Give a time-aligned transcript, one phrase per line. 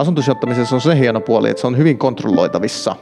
[0.00, 2.96] asuntosijoittamisessa on se hieno puoli, että se on hyvin kontrolloitavissa.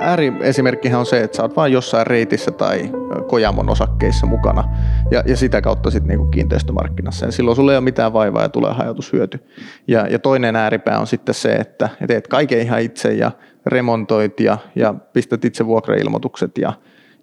[0.00, 2.90] Ääriesimerkkihän on se, että sä oot vain jossain reitissä tai
[3.26, 4.64] Kojamon osakkeissa mukana
[5.10, 7.26] ja, ja sitä kautta sitten niinku kiinteistömarkkinassa.
[7.26, 9.44] Ja silloin sulla ei ole mitään vaivaa ja tulee hajautushyöty.
[9.88, 13.30] Ja, ja toinen ääripää on sitten se, että teet kaiken ihan itse ja
[13.66, 16.72] remontoit ja, ja pistät itse vuokrailmoitukset ja,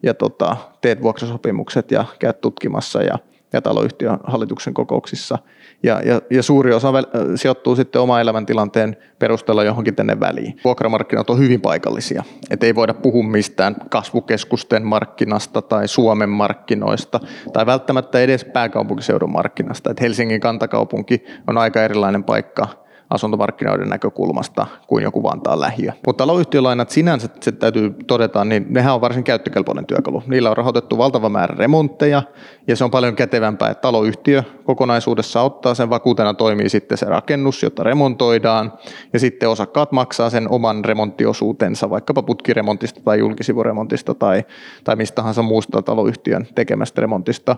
[0.04, 3.20] ja tota, teet vuokrasopimukset ja käyt tutkimassa ja,
[3.54, 5.38] ja taloyhtiön hallituksen kokouksissa.
[5.84, 7.06] Ja, ja, ja suuri osa väl,
[7.36, 10.60] sijoittuu sitten oma elämäntilanteen perusteella johonkin tänne väliin.
[10.64, 17.20] Vuokramarkkinat on hyvin paikallisia, et ei voida puhua mistään kasvukeskusten markkinasta tai Suomen markkinoista
[17.54, 19.92] tai välttämättä edes pääkaupunkiseudun markkinasta.
[19.92, 25.92] Et Helsingin kantakaupunki on aika erilainen paikka asuntomarkkinoiden näkökulmasta kuin joku Vantaan lähiö.
[26.06, 30.24] Mutta taloyhtiölainat sinänsä, se täytyy todeta, niin nehän on varsin käyttökelpoinen työkalu.
[30.28, 32.24] Niillä on rahoitettu valtava määrä remontteja
[32.68, 37.64] ja se on paljon kätevämpää, että taloyhtiö kokonaisuudessa ottaa sen vakuutena toimii sitten se rakennus,
[37.64, 38.74] jota remontoidaan
[39.14, 44.46] ja sitten osakkaat maksaa sen oman remonttiosuutensa vaikkapa putkiremontista tai julkisivuremontista tai,
[44.84, 47.56] tai mistä tahansa muusta taloyhtiön tekemästä remontista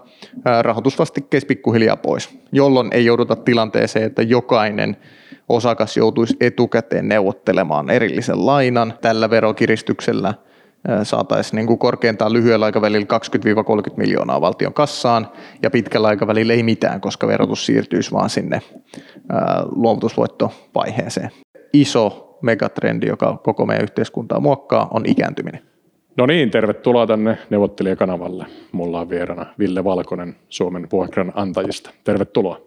[0.61, 4.97] rahoitusvastikkeissa pikkuhiljaa pois, jolloin ei jouduta tilanteeseen, että jokainen
[5.49, 8.93] osakas joutuisi etukäteen neuvottelemaan erillisen lainan.
[9.01, 10.33] Tällä verokiristyksellä
[11.03, 13.07] saataisiin niin kuin korkeintaan lyhyellä aikavälillä
[13.91, 15.27] 20-30 miljoonaa valtion kassaan
[15.63, 18.61] ja pitkällä aikavälillä ei mitään, koska verotus siirtyisi vaan sinne
[19.75, 21.29] luovutusvoittovaiheeseen.
[21.73, 25.61] Iso megatrendi, joka koko meidän yhteiskuntaa muokkaa, on ikääntyminen.
[26.17, 28.45] No niin, tervetuloa tänne neuvottelijakanavalle.
[28.71, 31.89] Mulla on vierana Ville Valkonen Suomen vuokranantajista.
[32.03, 32.61] Tervetuloa.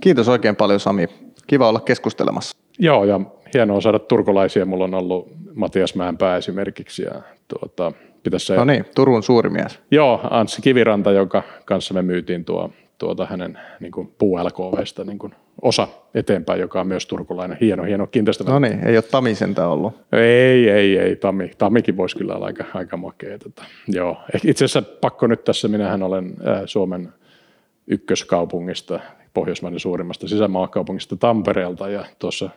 [0.00, 1.06] Kiitos oikein paljon Sami
[1.46, 2.56] kiva olla keskustelemassa.
[2.78, 3.20] Joo, ja
[3.54, 4.66] hienoa saada turkulaisia.
[4.66, 7.02] Mulla on ollut Matias Mäenpää esimerkiksi.
[7.02, 9.78] Ja tuota, pitäisi no niin, Turun suuri mies.
[9.90, 15.34] Joo, Anssi Kiviranta, joka kanssa me myytiin tuo, tuota hänen niin kuin puu-LKVstä niin kuin
[15.62, 17.58] osa eteenpäin, joka on myös turkulainen.
[17.60, 18.44] Hieno, hieno kiinteistö.
[18.44, 19.94] No niin, ei ole Tami sentä ollut.
[20.12, 21.16] Ei, ei, ei.
[21.16, 23.38] Tami, Tamikin voisi kyllä olla aika, aika makea.
[23.38, 23.64] Tota.
[23.88, 24.16] Joo.
[24.44, 26.34] Itse asiassa pakko nyt tässä, minähän olen
[26.66, 27.12] Suomen
[27.86, 29.00] ykköskaupungista
[29.34, 32.50] Pohjoismaiden suurimmasta sisämaakaupungista Tampereelta ja tuossa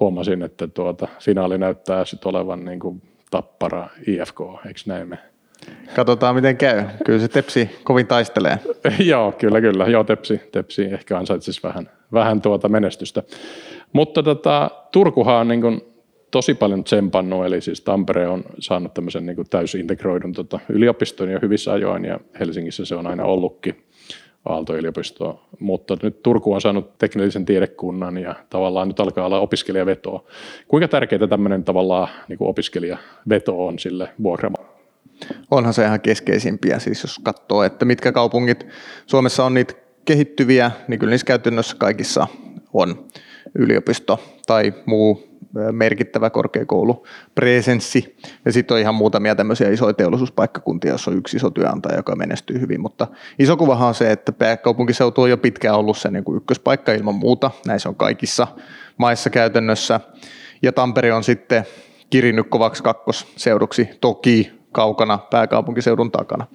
[0.00, 5.18] huomasin, että tuota, finaali näyttää sitten olevan niin kuin tappara IFK, eikö näin me?
[5.96, 6.84] Katsotaan miten käy.
[7.04, 8.58] Kyllä se Tepsi kovin taistelee.
[8.98, 9.86] Joo, kyllä, kyllä.
[9.86, 13.22] Joo, Tepsi, tepsi ehkä ansaitsisi vähän, vähän tuota menestystä.
[13.92, 15.80] Mutta tota, Turkuhan on niin kuin
[16.30, 21.38] tosi paljon tsempannut, eli siis Tampere on saanut tämmöisen niin kuin täysintegroidun tota, yliopiston jo
[21.42, 23.84] hyvissä ajoin, ja Helsingissä se on aina ollutkin.
[24.48, 30.24] Aalto-yliopistoa, mutta nyt Turku on saanut teknillisen tiedekunnan ja tavallaan nyt alkaa olla opiskelijavetoa.
[30.68, 34.66] Kuinka tärkeää tämmöinen tavallaan niin kuin opiskelijaveto on sille vuokramaan?
[35.50, 38.66] Onhan se ihan keskeisimpiä, siis jos katsoo, että mitkä kaupungit
[39.06, 39.74] Suomessa on niitä
[40.04, 42.26] kehittyviä, niin kyllä niissä käytännössä kaikissa
[42.72, 43.06] on
[43.54, 45.36] yliopisto tai muu
[45.72, 48.16] merkittävä korkeakoulu presenssi.
[48.44, 52.60] Ja sitten on ihan muutamia tämmöisiä isoja teollisuuspaikkakuntia, jossa on yksi iso työnantaja, joka menestyy
[52.60, 52.80] hyvin.
[52.80, 53.06] Mutta
[53.38, 57.14] iso kuvahan on se, että pääkaupunkiseutu on jo pitkään ollut se niin kuin ykköspaikka ilman
[57.14, 57.50] muuta.
[57.66, 58.46] Näissä on kaikissa
[58.98, 60.00] maissa käytännössä.
[60.62, 61.64] Ja Tampere on sitten
[62.10, 66.46] kirinnyt kovaksi kakkosseuduksi, toki kaukana pääkaupunkiseudun takana.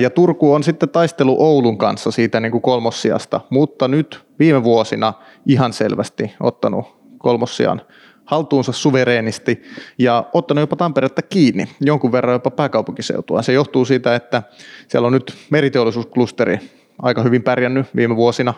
[0.00, 5.12] Ja Turku on sitten taistelu Oulun kanssa siitä niin kuin kolmossiasta, mutta nyt viime vuosina
[5.46, 7.82] ihan selvästi ottanut kolmossiaan
[8.24, 9.62] haltuunsa suvereenisti
[9.98, 13.42] ja ottanut jopa Tamperetta kiinni, jonkun verran jopa pääkaupunkiseutua.
[13.42, 14.42] Se johtuu siitä, että
[14.88, 16.58] siellä on nyt meriteollisuusklusteri
[17.02, 18.54] aika hyvin pärjännyt viime vuosina,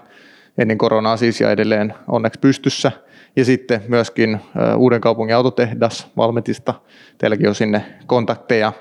[0.59, 2.93] ennen koronaa siis ja edelleen onneksi pystyssä.
[3.39, 4.41] Ja sitten myöskin
[4.77, 6.75] Uuden kaupungin autotehdas Valmetista,
[7.19, 8.73] teilläkin on sinne kontakteja,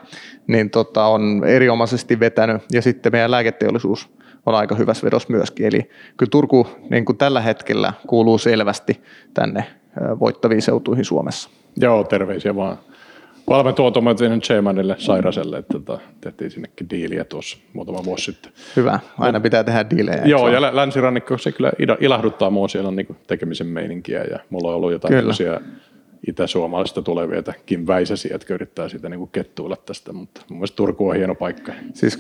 [0.47, 2.62] niin tota, on erinomaisesti vetänyt.
[2.72, 4.09] Ja sitten meidän lääketeollisuus
[4.45, 5.66] on aika hyvässä vedossa myöskin.
[5.66, 9.01] Eli kyllä Turku niin kuin tällä hetkellä kuuluu selvästi
[9.34, 9.63] tänne
[10.19, 11.50] voittaviin seutuihin Suomessa.
[11.75, 12.78] Joo, terveisiä vaan
[13.50, 18.52] valmentu automaatinen Chairmanille Sairaselle, että tota, tehtiin sinnekin diiliä tuossa muutama vuosi sitten.
[18.75, 20.22] Hyvä, aina pitää tehdä diilejä.
[20.25, 24.75] Joo, ja länsirannikko se kyllä ilahduttaa mua, siellä on niin tekemisen meininkiä ja mulla on
[24.75, 25.62] ollut jotain kyllä.
[26.27, 31.10] itä-suomalaisista tulevia, että Kim Väisäsi, jotka yrittää sitä niin kettuilla tästä, mutta mun mielestä Turku
[31.10, 31.72] on hieno paikka.
[31.94, 32.18] Siis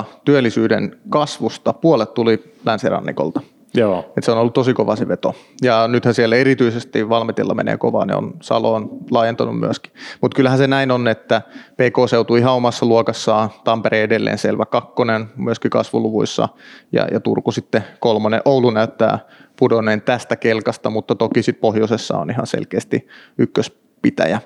[0.00, 3.40] 2015-2019 työllisyyden kasvusta puolet tuli länsirannikolta.
[3.74, 4.12] Joo.
[4.16, 5.34] Et se on ollut tosi kova se veto.
[5.62, 9.92] Ja nythän siellä erityisesti Valmetilla menee kovaa, ne on Salo on laajentunut myöskin.
[10.20, 11.42] Mutta kyllähän se näin on, että
[11.72, 16.48] PK-seutu ihan omassa luokassaan, Tampere edelleen selvä kakkonen myöskin kasvuluvuissa
[16.92, 18.42] ja, ja Turku sitten kolmonen.
[18.44, 19.18] Oulu näyttää
[19.58, 23.06] pudonneen tästä kelkasta, mutta toki sitten pohjoisessa on ihan selkeästi
[23.38, 24.40] ykköspitäjä.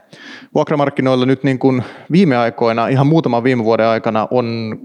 [0.55, 4.79] Vuokramarkkinoilla nyt niin kuin viime aikoina, ihan muutaman viime vuoden aikana on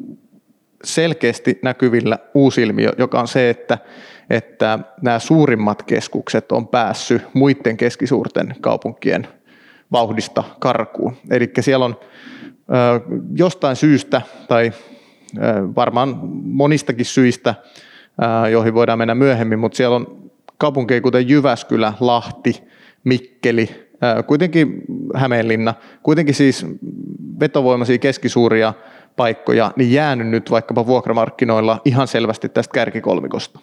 [0.83, 3.77] selkeästi näkyvillä uusi ilmiö, joka on se, että,
[4.29, 9.27] että nämä suurimmat keskukset on päässyt muiden keskisuurten kaupunkien
[9.91, 11.17] vauhdista karkuun.
[11.29, 11.95] Eli siellä on
[12.49, 13.01] ö,
[13.35, 14.71] jostain syystä tai
[15.37, 15.41] ö,
[15.75, 17.55] varmaan monistakin syistä,
[18.45, 22.63] ö, joihin voidaan mennä myöhemmin, mutta siellä on kaupunkeja kuten Jyväskylä, Lahti,
[23.03, 23.85] Mikkeli,
[24.27, 24.81] kuitenkin
[25.15, 25.73] Hämeenlinna,
[26.03, 26.65] kuitenkin siis
[27.39, 28.73] vetovoimaisia keskisuuria
[29.15, 33.59] paikkoja, niin jäänyt nyt vaikkapa vuokramarkkinoilla ihan selvästi tästä kärkikolmikosta.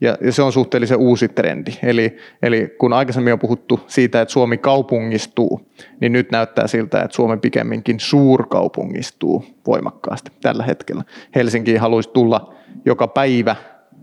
[0.00, 1.70] Ja, ja se on suhteellisen uusi trendi.
[1.82, 5.60] Eli, eli kun aikaisemmin on puhuttu siitä, että Suomi kaupungistuu,
[6.00, 11.04] niin nyt näyttää siltä, että Suomi pikemminkin suurkaupungistuu voimakkaasti tällä hetkellä.
[11.34, 12.54] Helsinkiin haluaisi tulla
[12.84, 13.56] joka päivä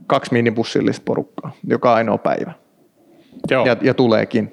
[0.07, 2.53] kaksi minibussillista porukkaa, joka ainoa päivä.
[3.51, 3.65] Joo.
[3.65, 4.51] Ja, ja tuleekin.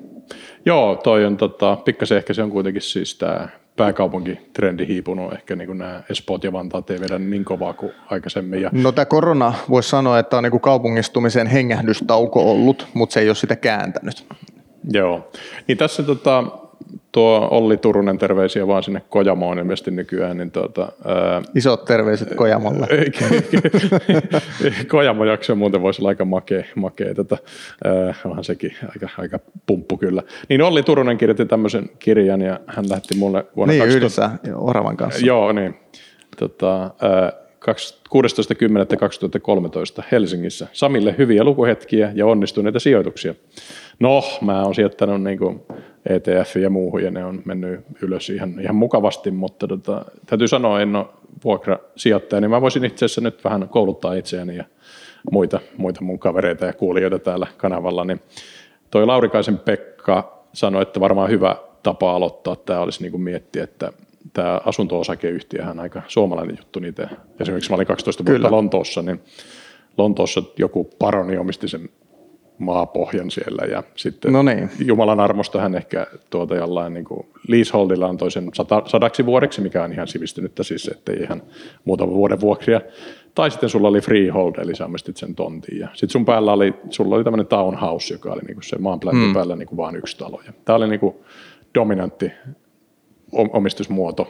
[0.67, 5.79] Joo, toi on tota, pikkasen ehkä se on kuitenkin siis tämä pääkaupunkitrendi hiipunut, ehkä niin
[5.79, 8.63] nämä Espoot ja Vantaat ei vedä niin kovaa kuin aikaisemmin.
[8.63, 8.71] Ja...
[8.73, 13.29] No tämä korona voisi sanoa, että on niin kuin kaupungistumisen hengähdystauko ollut, mutta se ei
[13.29, 14.27] ole sitä kääntänyt.
[14.93, 15.31] Joo,
[15.69, 16.45] niin tässä tota,
[17.13, 20.37] tuo Olli Turunen, terveisiä vaan sinne Kojamoon ilmeisesti nykyään.
[20.37, 22.87] Niin tuota, ää, Isot terveiset Kojamolle.
[24.89, 27.37] Kojamo jakso muuten voisi olla aika makea, makea tota,
[27.85, 30.23] ää, onhan sekin aika, aika pumppu kyllä.
[30.49, 33.97] Niin Olli Turunen kirjoitti tämmöisen kirjan ja hän lähti mulle vuonna Niin 2000...
[33.97, 35.27] yhdessä Oravan kanssa.
[35.27, 35.75] Joo, niin.
[36.37, 37.33] Tota, ää,
[37.69, 37.75] 16.10.2013
[40.13, 40.67] Helsingissä.
[40.73, 43.35] Samille hyviä lukuhetkiä ja onnistuneita sijoituksia.
[44.01, 45.63] No, mä oon sijoittanut niin kuin
[46.07, 50.81] ETF ja muuhun ja ne on mennyt ylös ihan, ihan mukavasti, mutta tota, täytyy sanoa,
[50.81, 51.07] en ole
[51.45, 54.65] vuokrasijoittaja, niin mä voisin itse asiassa nyt vähän kouluttaa itseäni ja
[55.33, 58.21] muita, muita mun kavereita ja kuulijoita täällä kanavalla, niin
[58.91, 63.93] toi Laurikaisen Pekka sanoi, että varmaan hyvä tapa aloittaa tämä olisi niin kuin miettiä, että
[64.33, 67.09] tämä asunto-osakeyhtiöhän on aika suomalainen juttu niitä.
[67.41, 68.51] Esimerkiksi mä olin 12 vuotta Kyllä.
[68.51, 69.21] Lontoossa, niin
[69.99, 71.89] Lontoossa joku paroni omisti sen
[72.59, 74.71] maapohjan siellä ja sitten no niin.
[74.85, 79.85] Jumalan armosta hän ehkä tuota jollain niin kuin leaseholdilla antoi sen sata, sadaksi vuodeksi, mikä
[79.85, 81.43] on ihan sivistynyttä siis, ettei ihan
[81.85, 82.81] muutama vuoden vuokria.
[83.35, 85.79] Tai sitten sulla oli freehold, eli sä omistit sen tontin.
[85.79, 89.21] Ja sitten sun päällä oli, sulla oli tämmöinen townhouse, joka oli niin kuin se maanplätin
[89.21, 89.35] mm.
[89.35, 90.43] päällä niin kuin vaan yksi talo.
[90.65, 91.15] Tämä oli niin kuin
[91.75, 92.33] dominantti
[93.33, 94.29] omistusmuoto.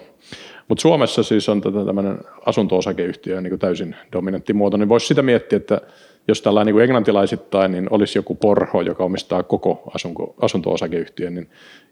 [0.68, 5.80] Mutta Suomessa siis on tämmöinen asunto-osakeyhtiö niin täysin dominantti muoto, niin voisi sitä miettiä, että
[6.28, 11.50] jos tällainen niin englantilaisittain niin olisi joku porho, joka omistaa koko asunto, asunto-osakeyhtiön, niin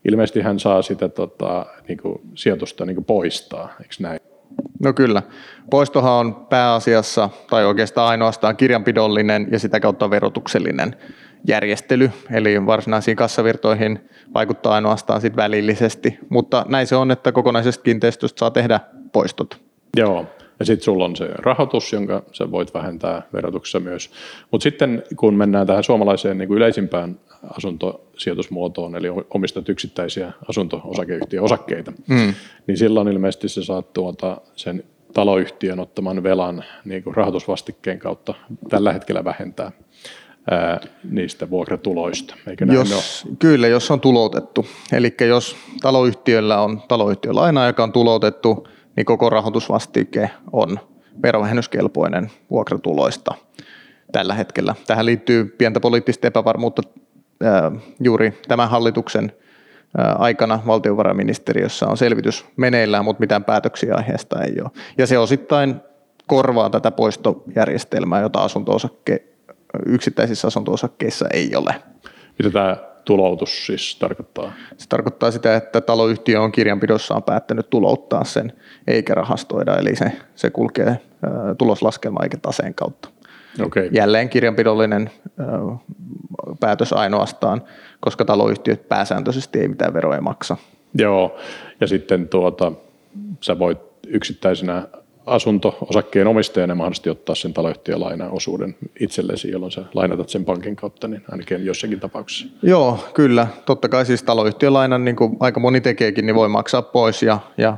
[0.08, 4.20] ilmeisesti hän saa sitä tota, niin kuin sijoitusta niin kuin poistaa, eikö näin?
[4.80, 5.22] No kyllä.
[5.70, 10.96] Poistohan on pääasiassa tai oikeastaan ainoastaan kirjanpidollinen ja sitä kautta verotuksellinen
[11.46, 13.98] järjestely, eli varsinaisiin kassavirtoihin
[14.34, 18.80] vaikuttaa ainoastaan sit välillisesti, mutta näin se on, että kokonaisesta kiinteistöstä saa tehdä
[19.12, 19.60] poistot.
[19.96, 20.26] Joo,
[20.58, 24.10] ja sitten sulla on se rahoitus, jonka sä voit vähentää verotuksessa myös.
[24.50, 27.20] Mutta sitten kun mennään tähän suomalaiseen niin kuin yleisimpään
[27.56, 32.34] asuntosijoitusmuotoon, eli omistat yksittäisiä asunto-osakeyhtiön osakkeita, mm.
[32.66, 38.34] niin silloin ilmeisesti sä saat tuota sen taloyhtiön ottaman velan niin kuin rahoitusvastikkeen kautta
[38.68, 39.72] tällä hetkellä vähentää
[40.50, 43.36] ää, niistä vuokratuloista, eikö näin jos, ole?
[43.38, 44.66] Kyllä, jos on tuloutettu.
[44.92, 50.78] Eli jos taloyhtiöllä on taloyhtiölaina, joka on tuloutettu, niin koko rahoitusvastike on
[51.22, 53.34] verovähennyskelpoinen vuokratuloista
[54.12, 54.74] tällä hetkellä.
[54.86, 56.82] Tähän liittyy pientä poliittista epävarmuutta
[58.00, 59.32] juuri tämän hallituksen
[60.18, 64.70] aikana valtiovarainministeriössä on selvitys meneillään, mutta mitään päätöksiä aiheesta ei ole.
[64.98, 65.76] Ja se osittain
[66.26, 68.74] korvaa tätä poistojärjestelmää, jota asunto
[69.86, 71.74] yksittäisissä asunto-osakkeissa ei ole.
[72.38, 74.52] Mitä tämä tuloutus siis tarkoittaa?
[74.76, 78.52] Se tarkoittaa sitä, että taloyhtiö on kirjanpidossaan päättänyt tulouttaa sen
[78.86, 81.00] eikä rahastoida, eli se, se kulkee
[81.58, 83.08] tuloslaskelma eikä taseen kautta.
[83.62, 83.88] Okay.
[83.92, 85.10] Jälleen kirjanpidollinen
[86.60, 87.62] päätös ainoastaan,
[88.00, 90.56] koska taloyhtiöt pääsääntöisesti ei mitään veroja maksa.
[90.94, 91.38] Joo,
[91.80, 92.72] ja sitten tuota,
[93.40, 94.88] sä voit yksittäisenä
[95.30, 101.22] asunto-osakkeen omistajana mahdollisesti ottaa sen taloyhtiön lainaosuuden itsellesi, jolloin sä lainatat sen pankin kautta, niin
[101.30, 102.46] ainakin jossakin tapauksessa.
[102.62, 103.46] Joo, kyllä.
[103.66, 104.72] Totta kai siis taloyhtiön
[105.04, 107.76] niin kuin aika moni tekeekin, niin voi maksaa pois ja, ja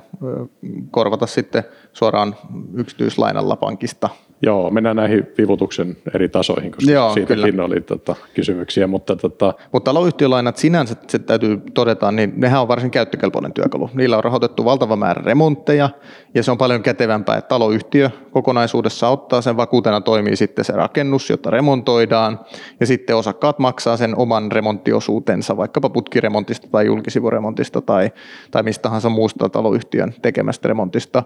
[0.91, 2.37] korvata sitten suoraan
[2.75, 4.09] yksityislainalla pankista
[4.47, 7.65] Joo, mennään näihin vivutuksen eri tasoihin, koska Joo, siitäkin kyllä.
[7.65, 8.87] oli tota, kysymyksiä.
[8.87, 9.55] Mutta, tota...
[9.73, 13.91] mutta taloyhtiölainat sinänsä, se täytyy todeta, niin nehän on varsin käyttökelpoinen työkalu.
[13.95, 15.91] Niillä on rahoitettu valtava määrä remontteja,
[16.35, 21.31] ja se on paljon kätevämpää, että taloyhtiö kokonaisuudessa ottaa sen vakuutena, toimii sitten se rakennus,
[21.31, 22.41] jota remontoidaan,
[22.81, 28.11] ja sitten osakkaat maksaa sen oman remonttiosuutensa, vaikkapa putkiremontista tai julkisivuremontista tai,
[28.51, 31.23] tai mistä tahansa muusta taloyhtiön tekemästä remontista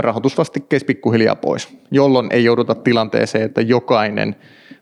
[0.00, 4.36] rahoitusvastikkeissa pikkuhiljaa pois, jolloin ei jouduta tilanteeseen, että jokainen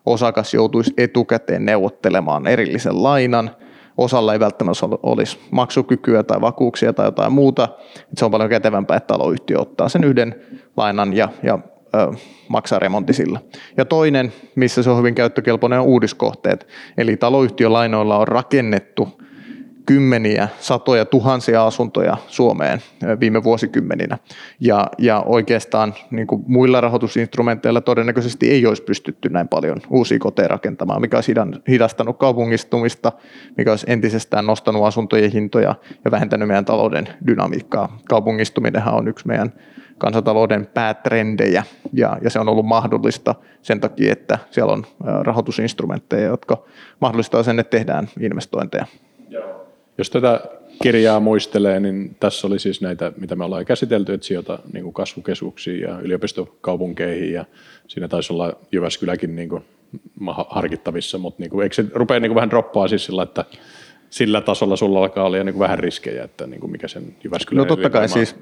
[0.06, 3.50] osakas joutuisi etukäteen neuvottelemaan erillisen lainan.
[3.98, 7.68] Osalla ei välttämättä olisi maksukykyä tai vakuuksia tai jotain muuta.
[8.16, 10.34] Se on paljon kätevämpää, että taloyhtiö ottaa sen yhden
[10.76, 11.58] lainan ja, ja
[11.94, 12.12] ö,
[12.48, 13.40] maksaa remontti sillä.
[13.76, 16.66] Ja toinen, missä se on hyvin käyttökelpoinen, on uudiskohteet.
[16.98, 19.23] Eli taloyhtiölainoilla on rakennettu
[19.86, 22.80] kymmeniä, satoja, tuhansia asuntoja Suomeen
[23.20, 24.18] viime vuosikymmeninä.
[24.60, 30.48] Ja, ja oikeastaan niin kuin muilla rahoitusinstrumenteilla todennäköisesti ei olisi pystytty näin paljon uusia koteja
[30.48, 31.34] rakentamaan, mikä olisi
[31.68, 33.12] hidastanut kaupungistumista,
[33.56, 35.74] mikä olisi entisestään nostanut asuntojen hintoja
[36.04, 37.98] ja vähentänyt meidän talouden dynamiikkaa.
[38.08, 39.52] Kaupungistuminenhan on yksi meidän
[39.98, 44.86] kansantalouden päätrendejä ja, ja se on ollut mahdollista sen takia, että siellä on
[45.22, 46.64] rahoitusinstrumentteja, jotka
[47.00, 48.86] mahdollistaa sen, että tehdään investointeja.
[49.98, 50.40] Jos tätä
[50.82, 54.94] kirjaa muistelee, niin tässä oli siis näitä, mitä me ollaan käsitelty, että sijoita niin kuin
[54.94, 57.44] kasvukeskuksiin ja yliopistokaupunkeihin ja
[57.88, 59.64] siinä taisi olla Jyväskyläkin niin kuin
[60.48, 63.44] harkittavissa, mutta niin kuin, eikö se rupea niin kuin vähän droppaa siis sillä, että
[64.10, 67.58] sillä tasolla sulla alkaa olla niin kuin vähän riskejä, että niin kuin mikä sen Jyväskylän
[67.58, 68.36] No totta kai siis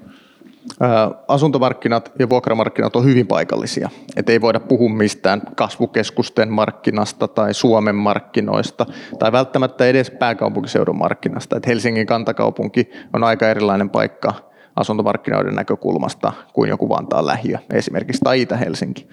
[1.27, 3.89] asuntomarkkinat ja vuokramarkkinat on hyvin paikallisia.
[4.15, 8.85] Et ei voida puhua mistään kasvukeskusten markkinasta tai Suomen markkinoista
[9.19, 11.57] tai välttämättä edes pääkaupunkiseudun markkinasta.
[11.57, 14.33] Et Helsingin kantakaupunki on aika erilainen paikka
[14.75, 19.07] asuntomarkkinoiden näkökulmasta kuin joku Vantaan lähiö esimerkiksi tai Itä-Helsinki.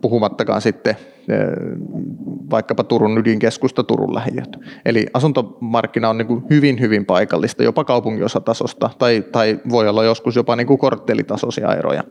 [0.00, 0.96] Puhumattakaan sitten
[2.50, 4.56] vaikkapa Turun ydinkeskusta, Turun lähiöt.
[4.84, 10.56] Eli asuntomarkkina on niin hyvin, hyvin paikallista, jopa kaupungiosatasosta, tai, tai voi olla joskus jopa
[10.56, 12.04] niin kuin korttelitasoisia eroja.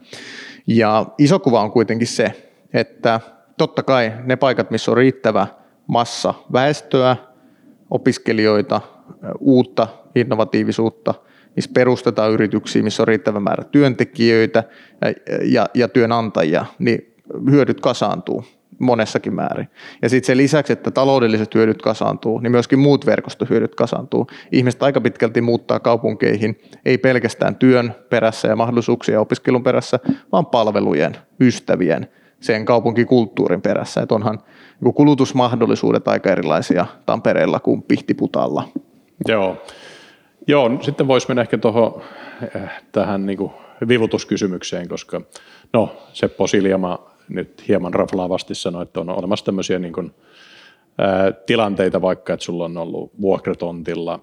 [0.68, 3.20] Ja iso kuva on kuitenkin se, että
[3.58, 5.48] totta kai ne paikat, missä on riittävä
[5.88, 7.16] massa väestöä,
[7.90, 8.82] opiskelijoita,
[9.40, 11.14] uutta innovatiivisuutta,
[11.56, 14.64] missä perustetaan yrityksiä, missä on riittävä määrä työntekijöitä
[15.02, 15.14] ja,
[15.44, 17.11] ja, ja työnantajia, niin
[17.52, 18.46] hyödyt kasaantuu
[18.80, 19.68] monessakin määrin.
[20.02, 24.28] Ja sitten sen lisäksi, että taloudelliset hyödyt kasaantuu, niin myöskin muut verkostohyödyt kasaantuu.
[24.52, 30.00] Ihmiset aika pitkälti muuttaa kaupunkeihin, ei pelkästään työn perässä ja mahdollisuuksien opiskelun perässä,
[30.32, 32.08] vaan palvelujen, ystävien,
[32.40, 34.02] sen kaupunkikulttuurin perässä.
[34.02, 34.40] Että onhan
[34.82, 38.68] niin kulutusmahdollisuudet aika erilaisia Tampereella kuin Pihtiputalla.
[39.28, 39.58] Joo.
[40.48, 42.02] Joo, sitten voisi mennä ehkä tuohon
[42.56, 42.62] eh,
[42.92, 43.52] tähän niin
[43.88, 45.22] vivutuskysymykseen, koska
[45.74, 50.12] no, Seppo Siljama nyt hieman raflaavasti sanoi, että on olemassa tämmöisiä niin kuin,
[50.98, 54.20] ää, tilanteita vaikka, että sulla on ollut vuokratontilla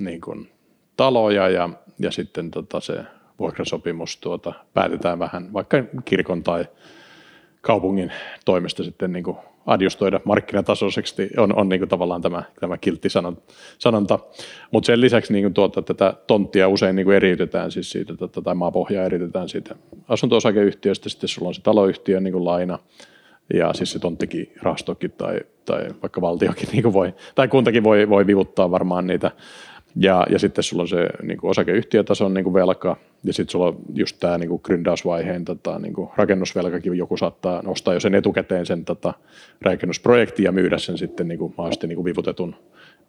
[0.00, 0.50] niin kuin,
[0.96, 1.68] taloja ja,
[1.98, 3.04] ja sitten tota, se
[3.38, 6.64] vuokrasopimus tuota, päätetään vähän vaikka kirkon tai
[7.60, 8.12] kaupungin
[8.44, 13.08] toimesta sitten niin kuin adjustoida markkinatasoiseksi, on, on niin kuin tavallaan tämä, tämä kiltti
[13.78, 14.18] sanonta.
[14.70, 18.42] Mutta sen lisäksi niin kuin tuota, tätä tonttia usein niin kuin eriytetään, siis siitä, tota,
[18.42, 19.74] tai maapohjaa eriytetään siitä
[20.08, 22.78] asunto-osakeyhtiöstä, sitten sulla on se taloyhtiö niin kuin laina,
[23.54, 28.08] ja siis se tonttikin, rahastokin tai, tai vaikka valtiokin niin kuin voi, tai kuntakin voi,
[28.08, 29.30] voi vivuttaa varmaan niitä
[29.96, 33.66] ja, ja sitten sulla on se niin kuin osakeyhtiötason niin kuin velka, ja sitten sulla
[33.66, 38.66] on just tämä niin gründausvaiheen tota, niin kuin rakennusvelkakin, joku saattaa nostaa jo sen etukäteen
[38.66, 39.14] sen tota,
[39.62, 42.56] rakennusprojektin ja myydä sen sitten niin kuin, mahdollisesti niin kuin vivutetun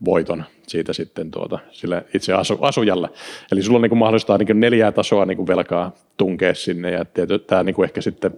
[0.06, 3.10] voiton siitä sitten tuota, sille itse asu, asujalle.
[3.51, 6.92] Eli sulla on niin kuin mahdollistaa niin kuin neljää tasoa niin kuin velkaa tunkea sinne,
[6.92, 7.06] ja
[7.48, 8.32] tämä niin kuin ehkä sitten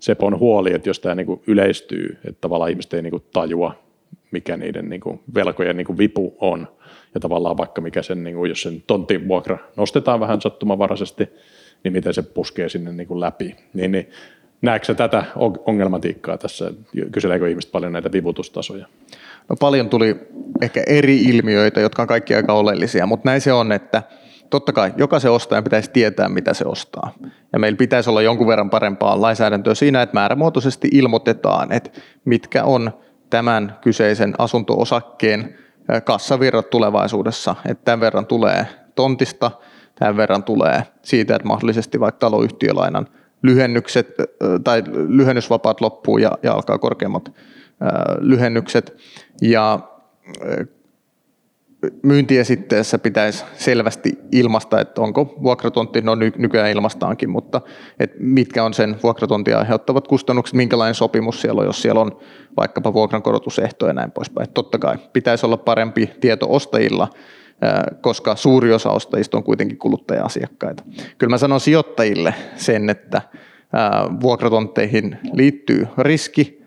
[0.00, 3.74] Sepon huoli, että jos tämä niin kuin yleistyy, että tavallaan ihmiset ei niin kuin tajua,
[4.30, 6.68] mikä niiden niin kuin velkojen niin kuin vipu on,
[7.14, 11.28] ja tavallaan vaikka mikä sen, niin kuin, jos sen tontin vuokra nostetaan vähän sattumavaraisesti,
[11.84, 13.56] niin miten se puskee sinne niin kuin läpi.
[13.74, 14.10] Niin, niin
[14.62, 15.24] näetkö tätä
[15.66, 16.72] ongelmatiikkaa tässä,
[17.12, 18.86] kyseleekö ihmiset paljon näitä vivutustasoja?
[19.48, 20.16] No paljon tuli
[20.62, 24.02] ehkä eri ilmiöitä, jotka on kaikki aika oleellisia, mutta näin se on, että
[24.50, 27.14] totta kai jokaisen ostajan pitäisi tietää, mitä se ostaa.
[27.52, 31.90] Ja meillä pitäisi olla jonkun verran parempaa lainsäädäntöä siinä, että määrämuotoisesti ilmoitetaan, että
[32.24, 32.92] mitkä on
[33.30, 35.58] tämän kyseisen asunto-osakkeen
[36.04, 39.50] kassavirrat tulevaisuudessa, että tämän verran tulee tontista,
[39.94, 43.06] tämän verran tulee siitä, että mahdollisesti vaikka taloyhtiölainan
[43.42, 44.08] lyhennykset
[44.64, 47.32] tai lyhennysvapaat loppuu ja, ja alkaa korkeammat
[48.20, 48.96] lyhennykset.
[49.42, 49.80] Ja
[52.02, 57.60] myyntiesitteessä pitäisi selvästi ilmasta, että onko vuokratontti, no nykyään ilmastaankin, mutta
[58.00, 62.18] että mitkä on sen vuokratontia aiheuttavat kustannukset, minkälainen sopimus siellä on, jos siellä on
[62.56, 64.44] vaikkapa vuokrankorotusehto ja näin poispäin.
[64.44, 67.08] Että totta kai pitäisi olla parempi tieto ostajilla,
[68.00, 70.82] koska suuri osa ostajista on kuitenkin kuluttaja-asiakkaita.
[71.18, 73.22] Kyllä mä sanon sijoittajille sen, että
[74.20, 76.57] vuokratontteihin liittyy riski,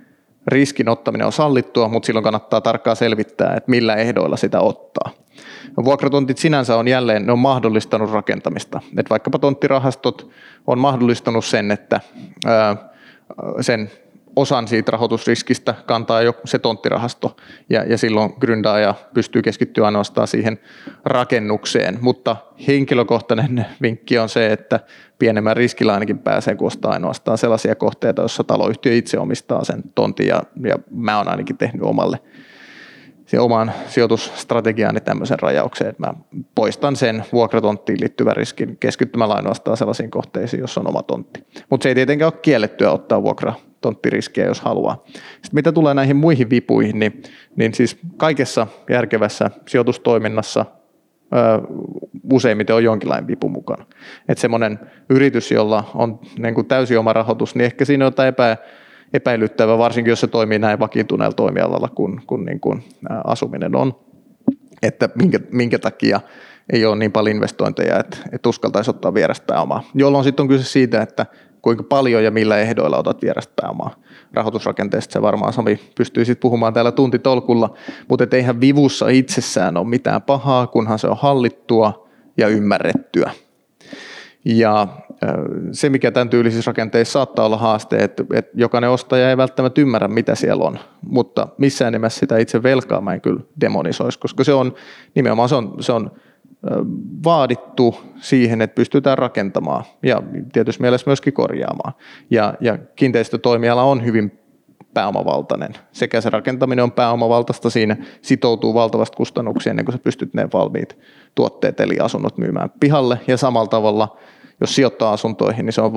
[0.48, 5.12] riskin ottaminen on sallittua, mutta silloin kannattaa tarkkaan selvittää, että millä ehdoilla sitä ottaa.
[5.86, 8.81] Vuokratontit sinänsä on jälleen, ne on mahdollistanut rakentamista.
[8.98, 10.29] Et vaikkapa tonttirahastot
[10.67, 12.01] on mahdollistanut sen, että
[13.62, 13.91] sen
[14.35, 17.38] osan siitä rahoitusriskistä kantaa jo se tonttirahasto
[17.69, 20.59] ja, ja silloin gründaaja pystyy keskittyä ainoastaan siihen
[21.05, 21.97] rakennukseen.
[22.01, 22.35] Mutta
[22.67, 24.79] henkilökohtainen vinkki on se, että
[25.19, 30.27] pienemmän riskillä ainakin pääsee, kun ostaa ainoastaan sellaisia kohteita, joissa taloyhtiö itse omistaa sen tontin
[30.27, 32.19] ja, ja mä oon ainakin tehnyt omalle
[33.25, 36.13] se oman sijoitusstrategiaani tämmöisen rajauksen, että mä
[36.55, 41.43] poistan sen vuokratonttiin liittyvän riskin keskittymällä ainoastaan sellaisiin kohteisiin, jossa on oma tontti.
[41.69, 45.03] Mutta se ei tietenkään ole kiellettyä ottaa vuokra tonttiriskiä, jos haluaa.
[45.07, 47.23] Sitten mitä tulee näihin muihin vipuihin, niin,
[47.55, 50.65] niin siis kaikessa järkevässä sijoitustoiminnassa
[51.33, 51.61] ö,
[52.31, 53.85] useimmiten on jonkinlainen vipu mukana.
[54.29, 58.29] Että semmoinen yritys, jolla on niin kuin täysi oma rahoitus, niin ehkä siinä on jotain
[58.29, 58.57] epä,
[59.13, 62.83] epäilyttävää, varsinkin jos se toimii näin vakiintuneella toimialalla kuin, kuin, niin kuin
[63.23, 64.00] asuminen on.
[64.81, 66.21] Että minkä, minkä takia
[66.73, 69.83] ei ole niin paljon investointeja, että, että uskaltaisi ottaa vierestä pääomaa.
[69.93, 71.25] Jolloin sitten on kyse siitä, että
[71.62, 73.96] kuinka paljon ja millä ehdoilla otat vierestä pääomaa.
[74.34, 77.74] Rahoitusrakenteesta se varmaan Sami pystyy sitten puhumaan täällä tuntitolkulla,
[78.08, 83.32] mutta eihän vivussa itsessään ole mitään pahaa, kunhan se on hallittua ja ymmärrettyä.
[84.46, 84.88] Ja
[85.72, 90.08] se, mikä tämän tyylisissä rakenteissa saattaa olla haaste, että, että jokainen ostaja ei välttämättä ymmärrä,
[90.08, 94.53] mitä siellä on, mutta missään nimessä sitä itse velkaa mä en kyllä demonisoisi, koska se
[94.53, 94.74] on
[95.15, 96.12] nimenomaan se on, se on
[97.25, 100.22] vaadittu siihen, että pystytään rakentamaan ja
[100.53, 101.94] tietysti mielessä myöskin korjaamaan.
[102.30, 104.39] Ja, ja kiinteistötoimiala on hyvin
[104.94, 105.74] pääomavaltainen.
[105.91, 110.98] Sekä se rakentaminen on pääomavaltaista, siinä sitoutuu valtavasti kustannuksia ennen kuin sä pystyt ne valmiit
[111.36, 113.20] tuotteet eli asunnot myymään pihalle.
[113.27, 114.18] Ja samalla tavalla,
[114.62, 115.94] jos sijoittaa asuntoihin, niin se on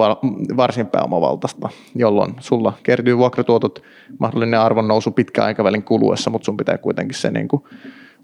[0.57, 3.83] varsin pääomavaltaista, jolloin sulla kertyy vuokratuotot,
[4.19, 7.63] mahdollinen arvonnousu pitkän aikavälin kuluessa, mutta sun pitää kuitenkin se niin kuin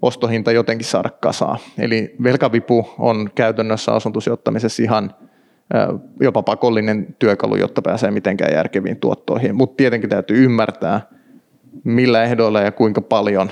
[0.01, 1.57] ostohinta jotenkin saada kasaan.
[1.77, 5.15] Eli velkavipu on käytännössä asuntosijoittamisessa ihan
[6.19, 9.55] jopa pakollinen työkalu, jotta pääsee mitenkään järkeviin tuottoihin.
[9.55, 11.01] Mutta tietenkin täytyy ymmärtää,
[11.83, 13.51] millä ehdoilla ja kuinka paljon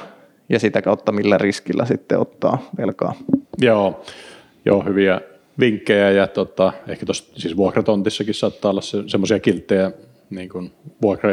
[0.50, 3.14] ja sitä kautta millä riskillä sitten ottaa velkaa.
[3.62, 4.04] Joo,
[4.66, 5.22] Joo hyviä
[5.60, 9.92] vinkkejä ja tota, ehkä tuossa siis vuokratontissakin saattaa olla se, semmoisia kilttejä
[10.30, 11.30] niin kuin vuokra,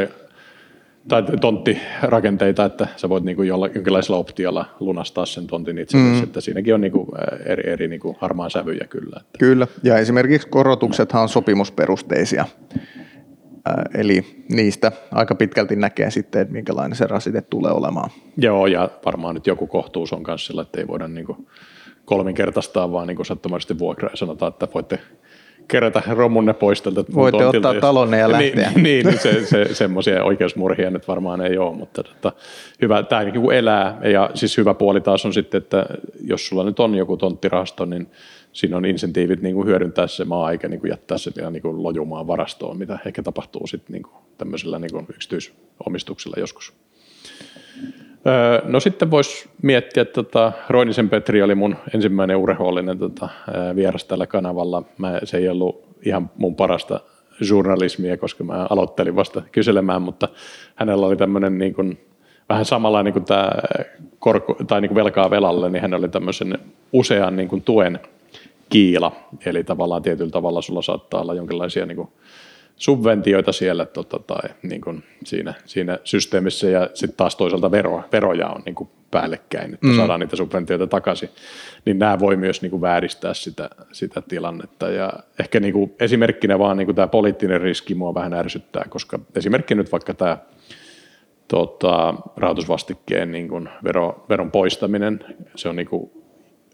[1.09, 6.23] tai tonttirakenteita, että sä voit niin kuin jolla, jonkinlaisella optiolla lunastaa sen tontin itse mm.
[6.23, 7.09] että siinäkin on niin kuin
[7.45, 9.21] eri, eri niin kuin harmaan sävyjä kyllä.
[9.21, 9.38] Että.
[9.38, 12.45] Kyllä, ja esimerkiksi korotuksethan on sopimusperusteisia,
[13.95, 18.11] eli niistä aika pitkälti näkee sitten, että minkälainen se rasite tulee olemaan.
[18.37, 21.47] Joo, ja varmaan nyt joku kohtuus on myös sillä, että ei voida niin kuin
[22.05, 24.99] kolminkertaistaa vaan niin kuin sattumalisesti vuokraa ja sanotaan, että voitte
[25.68, 28.72] kerätä romunne pois tältä Voitte tontilta, ottaa talonne ja niin, lähteä.
[28.83, 32.33] Niin, niin se, se, semmoisia oikeusmurhia nyt varmaan ei ole, mutta tota,
[32.83, 33.98] hyvä, tämä niin elää.
[34.12, 35.87] Ja siis hyvä puoli taas on sitten, että
[36.24, 38.07] jos sulla nyt on joku tonttirahasto, niin
[38.52, 41.62] siinä on insentiivit niin kuin hyödyntää se maa eikä niin kuin jättää se ihan niin
[41.62, 46.72] kuin lojumaan varastoon, mitä ehkä tapahtuu sitten niin kuin tämmöisellä niin kuin yksityisomistuksella joskus.
[48.65, 53.29] No sitten voisi miettiä, että tota, Roinisen Petri oli mun ensimmäinen urhoollinen tota,
[53.77, 54.83] vieras tällä kanavalla.
[54.99, 57.01] Mä, se ei ollut ihan mun parasta
[57.49, 60.29] journalismia, koska mä aloittelin vasta kyselemään, mutta
[60.75, 61.99] hänellä oli tämmöinen niin kuin,
[62.49, 63.51] vähän samanlainen kuin tämä
[64.19, 66.59] korko, tai niin kuin velkaa velalle, niin hän oli tämmöisen
[66.93, 68.01] usean niin kuin tuen
[68.69, 69.12] kiila.
[69.47, 72.09] Eli tavallaan tietyllä tavalla sulla saattaa olla jonkinlaisia niin kuin
[72.77, 78.49] subventioita siellä tota, tai niin kuin siinä, siinä systeemissä ja sitten taas toisaalta vero, veroja
[78.49, 79.97] on niin kuin päällekkäin, että mm.
[79.97, 81.29] saadaan niitä subventioita takaisin,
[81.85, 86.59] niin nämä voi myös niin kuin vääristää sitä, sitä tilannetta ja ehkä niin kuin esimerkkinä
[86.59, 90.39] vaan niin kuin tämä poliittinen riski mua vähän ärsyttää, koska esimerkki nyt vaikka tämä
[91.49, 96.11] tota, rahoitusvastikkeen niin kuin vero, veron poistaminen, se on niin kuin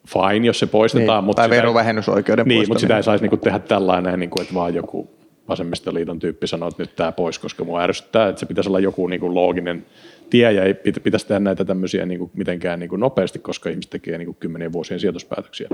[0.09, 1.19] fine, jos se poistetaan.
[1.19, 4.43] Niin, mutta tai verovähennysoikeuden Niin, mutta sitä ei saisi niin kuin tehdä tällainen, niin kuin,
[4.43, 8.47] että vaan joku vasemmistoliiton tyyppi sanoo, että nyt tämä pois, koska mua ärsyttää, että se
[8.47, 9.87] pitäisi olla joku niin kuin looginen
[10.31, 13.91] tie ja ei pitäisi tehdä näitä tämmöisiä niin kuin mitenkään niin kuin nopeasti, koska ihmiset
[13.91, 15.69] tekee niin kuin kymmenien vuosien sijoituspäätöksiä.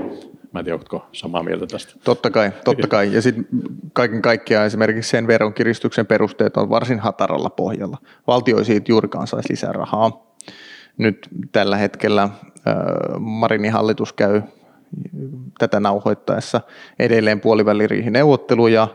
[0.51, 1.93] Mä en tiedä, oletko samaa mieltä tästä?
[2.03, 3.13] Totta kai, totta kai.
[3.13, 3.47] Ja sitten
[3.93, 7.97] kaiken kaikkiaan esimerkiksi sen veronkiristyksen perusteet on varsin hataralla pohjalla.
[8.27, 10.35] Valtio ei siitä juurikaan saisi lisää rahaa.
[10.97, 12.29] Nyt tällä hetkellä
[13.19, 14.41] Marinin hallitus käy
[15.59, 16.61] tätä nauhoittaessa
[16.99, 18.87] edelleen puoliväliriihineuvotteluja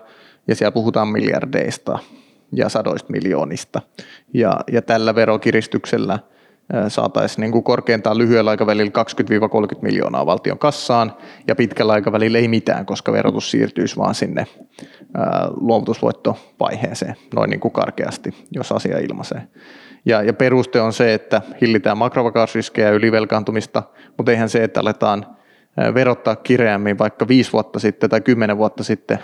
[0.48, 1.98] ja siellä puhutaan miljardeista
[2.52, 3.80] ja sadoista miljoonista.
[4.34, 6.18] Ja, ja tällä verokiristyksellä
[6.88, 8.92] saataisiin niin kuin korkeintaan lyhyellä aikavälillä
[9.74, 11.12] 20-30 miljoonaa valtion kassaan
[11.48, 14.46] ja pitkällä aikavälillä ei mitään, koska verotus siirtyisi vaan sinne
[15.60, 19.42] luovutusvoittovaiheeseen noin niin kuin karkeasti, jos asia ilmaisee.
[20.06, 23.82] Ja, ja peruste on se, että hillitään makrovakausriskejä ja ylivelkaantumista,
[24.16, 25.26] mutta eihän se, että aletaan
[25.94, 29.18] verottaa kireämmin vaikka viisi vuotta sitten tai kymmenen vuotta sitten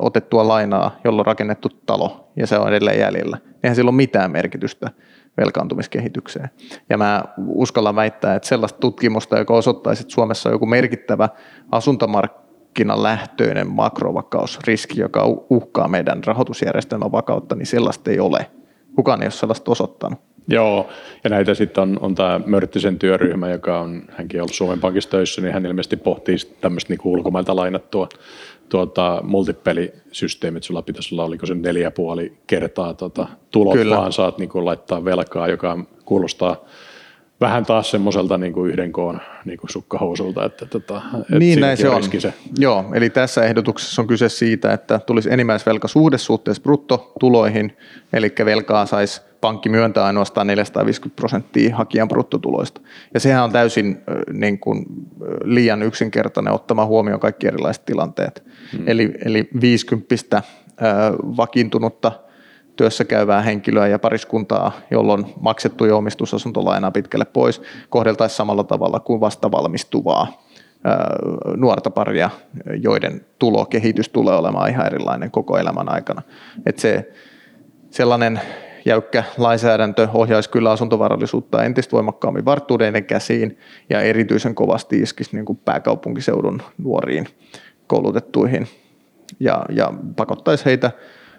[0.00, 3.38] otettua lainaa, jolla on rakennettu talo ja se on edelleen jäljellä.
[3.62, 4.90] Eihän sillä ole mitään merkitystä
[5.36, 6.50] velkaantumiskehitykseen.
[6.90, 11.28] Ja mä uskallan väittää, että sellaista tutkimusta, joka osoittaisi, että Suomessa on joku merkittävä
[11.72, 18.50] asuntomarkkinalähtöinen makrovakausriski, joka uhkaa meidän rahoitusjärjestelmän vakautta, niin sellaista ei ole.
[18.96, 20.18] Kukaan ei ole sellaista osoittanut.
[20.48, 20.88] Joo,
[21.24, 25.40] ja näitä sitten on, on tämä Mörttisen työryhmä, joka on, hänkin ollut Suomen Pankissa töissä,
[25.40, 28.08] niin hän ilmeisesti pohtii tämmöistä niin ulkomailta lainattua
[28.68, 33.96] tuota, multipelisysteemit, sulla pitäisi olla, oliko se neljä puoli kertaa tuota, tulot, Kyllä.
[33.96, 36.64] vaan saat niin kuin, laittaa velkaa, joka kuulostaa
[37.40, 40.44] vähän taas semmoiselta niin kuin yhden koon niin kuin sukkahousulta.
[40.44, 42.02] Että, tota, että niin näin se on.
[42.18, 42.34] Se.
[42.58, 47.76] Joo, eli tässä ehdotuksessa on kyse siitä, että tulisi enimmäisvelka suhteessa bruttotuloihin,
[48.12, 52.80] eli velkaa saisi pankki myöntää ainoastaan 450 prosenttia hakijan bruttotuloista.
[53.14, 54.84] Ja sehän on täysin niin kuin,
[55.44, 58.44] liian yksinkertainen ottamaan huomioon kaikki erilaiset tilanteet.
[58.72, 58.84] Hmm.
[58.86, 60.42] Eli, eli 50
[61.36, 62.12] vakiintunutta
[62.76, 69.20] työssä käyvää henkilöä ja pariskuntaa, jolloin maksettu jo omistusasuntolainaa pitkälle pois, kohdeltaisiin samalla tavalla kuin
[69.20, 70.44] vasta valmistuvaa
[71.56, 72.30] nuorta paria,
[72.82, 76.22] joiden tulokehitys tulee olemaan ihan erilainen koko elämän aikana.
[76.66, 77.12] Et se
[77.90, 78.40] sellainen
[78.84, 83.58] jäykkä lainsäädäntö ohjaisi kyllä asuntovarallisuutta entistä voimakkaammin varttuneiden käsiin
[83.90, 87.26] ja erityisen kovasti iskisi niin kuin pääkaupunkiseudun nuoriin
[87.86, 88.68] koulutettuihin
[89.40, 90.90] ja, ja pakottaisi heitä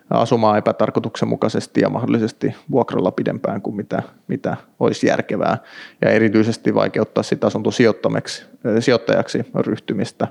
[0.10, 5.58] asumaan epätarkoituksenmukaisesti ja mahdollisesti vuokralla pidempään kuin mitä, mitä olisi järkevää.
[6.02, 10.28] Ja erityisesti vaikeuttaa sitä asuntosijoittajaksi ryhtymistä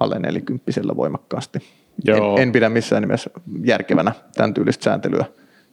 [0.00, 1.58] alle nelikymppisellä voimakkaasti.
[2.04, 2.36] Joo.
[2.36, 3.30] En, en pidä missään nimessä
[3.64, 5.24] järkevänä tämän tyylistä sääntelyä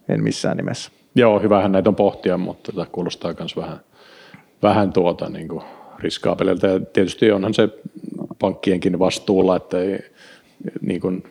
[0.09, 0.91] en missään nimessä.
[1.15, 3.79] Joo, hyvähän näitä on pohtia, mutta tätä kuulostaa myös vähän,
[4.61, 5.63] vähän tuota niin kuin
[5.99, 6.67] riskaapelilta.
[6.67, 7.69] Ja tietysti onhan se
[8.39, 9.99] pankkienkin vastuulla, että ei
[10.81, 11.23] niin kuin,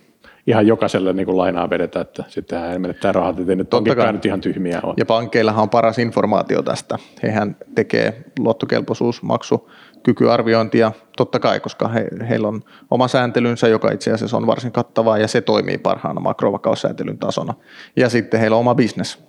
[0.46, 4.26] ihan jokaiselle niin kuin lainaa vedetä, että sittenhän ei menettää rahat, ettei nyt onkin nyt
[4.26, 4.94] ihan tyhmiä ole.
[4.96, 6.98] Ja pankkeillahan on paras informaatio tästä.
[7.22, 9.70] Hehän tekee luottokelpoisuusmaksu
[10.02, 15.18] kykyarviointia, totta kai, koska he, heillä on oma sääntelynsä, joka itse asiassa on varsin kattavaa
[15.18, 17.54] ja se toimii parhaana makrovakaussääntelyn tasona.
[17.96, 19.24] Ja sitten heillä on oma bisnes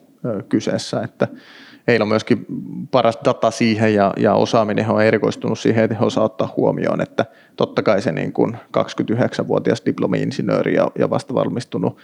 [0.49, 1.27] kyseessä, että
[1.87, 2.45] heillä on myöskin
[2.91, 7.25] paras data siihen ja, ja osaaminen on erikoistunut siihen, että he osaa ottaa huomioon, että
[7.55, 11.97] totta kai se niin kuin 29-vuotias diplomi-insinööri ja, ja vasta valmistunut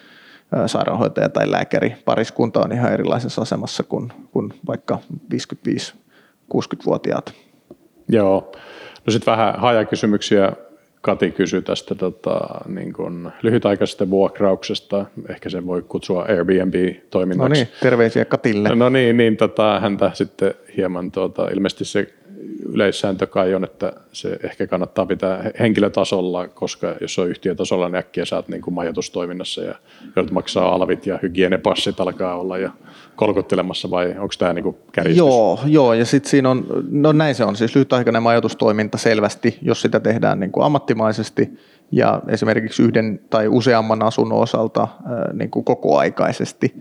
[0.66, 5.00] sairaanhoitaja tai lääkäri pariskunta on ihan erilaisessa asemassa kuin, kuin vaikka
[5.34, 7.34] 55-60-vuotiaat
[8.12, 8.52] Joo.
[9.06, 10.54] No sitten vähän hajakysymyksiä.
[11.02, 15.06] Kati kysyi tästä tota, niin kun lyhytaikaisesta vuokrauksesta.
[15.30, 17.50] Ehkä sen voi kutsua Airbnb-toiminnaksi.
[17.50, 18.76] No niin, terveisiä Katille.
[18.76, 22.14] No niin, niin tota, häntä sitten hieman, tuota, ilmeisesti se
[22.66, 28.26] yleissääntö kai on, että se ehkä kannattaa pitää henkilötasolla, koska jos on yhtiötasolla, niin äkkiä
[28.26, 29.76] saat niin kuin majoitustoiminnassa ja
[30.16, 32.72] joudut maksaa alvit ja hygienepassit alkaa olla ja
[33.16, 35.18] kolkuttelemassa vai onko tämä niin kärjistys?
[35.18, 39.82] Joo, joo ja sitten siinä on, no näin se on, siis lyhytaikainen majoitustoiminta selvästi, jos
[39.82, 41.50] sitä tehdään niin kuin ammattimaisesti
[41.92, 44.88] ja esimerkiksi yhden tai useamman asunnon osalta
[45.34, 46.74] niin kuin kokoaikaisesti,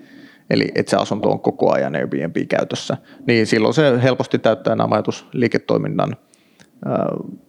[0.50, 6.16] eli että se asunto on koko ajan Airbnb-käytössä, niin silloin se helposti täyttää nämä majoitusliiketoiminnan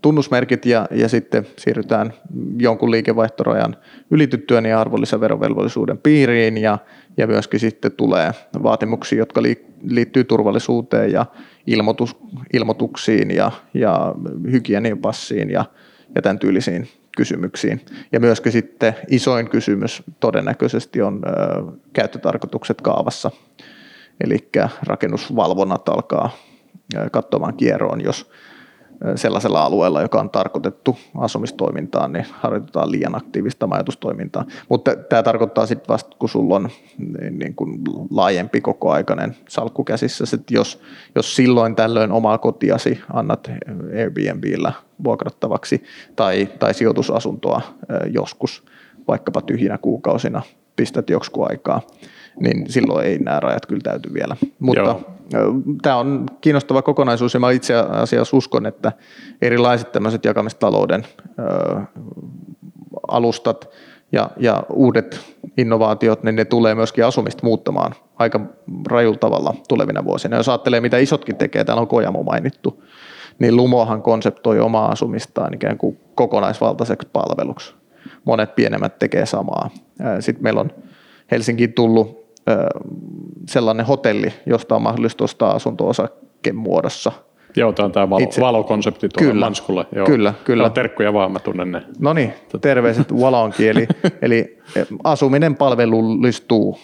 [0.02, 2.14] tunnusmerkit ja, ja sitten siirrytään
[2.60, 3.76] jonkun liikevaihtorajan
[4.12, 6.78] ylityttyä niin arvonlisäverovelvollisuuden piiriin ja,
[7.18, 8.32] ja myöskin sitten tulee
[8.64, 9.42] vaatimuksia, jotka
[9.84, 11.26] liittyy turvallisuuteen ja
[11.68, 12.18] ilmoitus,
[12.54, 14.16] ilmoituksiin ja, ja
[14.52, 15.66] hygieniapassiin ja,
[16.16, 16.88] ja tämän tyylisiin
[17.18, 17.82] kysymyksiin.
[18.12, 21.22] Ja myöskin sitten isoin kysymys todennäköisesti on
[21.94, 23.32] käyttötarkoitukset kaavassa.
[24.24, 24.50] Eli
[24.84, 26.30] rakennusvalvonnat alkaa
[27.12, 28.32] katsomaan kierroon, jos
[29.16, 34.46] sellaisella alueella, joka on tarkoitettu asumistoimintaan, niin harjoitetaan liian aktiivista majoitustoimintaa.
[34.70, 40.24] Mutta tämä tarkoittaa sitten vasta, kun sulla on niin, niin kuin laajempi kokoaikainen salkku käsissä,
[40.34, 40.82] että jos,
[41.16, 43.52] jos silloin tällöin omaa kotiasi annat
[43.98, 45.84] Airbnbillä vuokrattavaksi
[46.16, 47.62] tai, tai sijoitusasuntoa
[48.14, 48.64] joskus,
[49.08, 50.42] vaikkapa tyhjinä kuukausina,
[50.76, 51.82] pistät joksikun aikaa,
[52.40, 54.36] niin silloin ei nämä rajat kyllä täyty vielä.
[54.60, 54.96] Mutta
[55.82, 58.92] tämä on kiinnostava kokonaisuus ja mä itse asiassa uskon, että
[59.42, 61.04] erilaiset tämmöiset jakamistalouden
[63.08, 63.70] alustat
[64.12, 65.20] ja, ja uudet
[65.58, 68.40] innovaatiot, niin ne tulee myöskin asumista muuttamaan aika
[68.88, 70.38] rajulla tavalla tulevina vuosina.
[70.38, 72.84] Jos ajattelee, mitä isotkin tekee, täällä on Kojamo mainittu,
[73.40, 77.74] niin Lumohan konseptoi omaa asumistaan ikään kuin kokonaisvaltaiseksi palveluksi.
[78.26, 79.70] Monet pienemmät tekee samaa.
[80.20, 80.72] Sitten meillä on
[81.32, 82.21] Helsinkiin tullut
[83.48, 87.12] sellainen hotelli, josta on mahdollista ostaa asunto-osakkeen muodossa.
[87.56, 89.86] Joo, tämä on tämä valo, Itse, valokonsepti tuolla kyllä, Manskulla.
[89.96, 90.06] Joo.
[90.06, 90.64] Kyllä, kyllä.
[90.64, 91.84] No, terkkuja vaan, mä tunnen ne.
[92.00, 93.70] No niin, terveiset valonkin.
[93.70, 93.88] Eli,
[94.22, 94.60] eli
[95.04, 96.80] asuminen palvelullistuu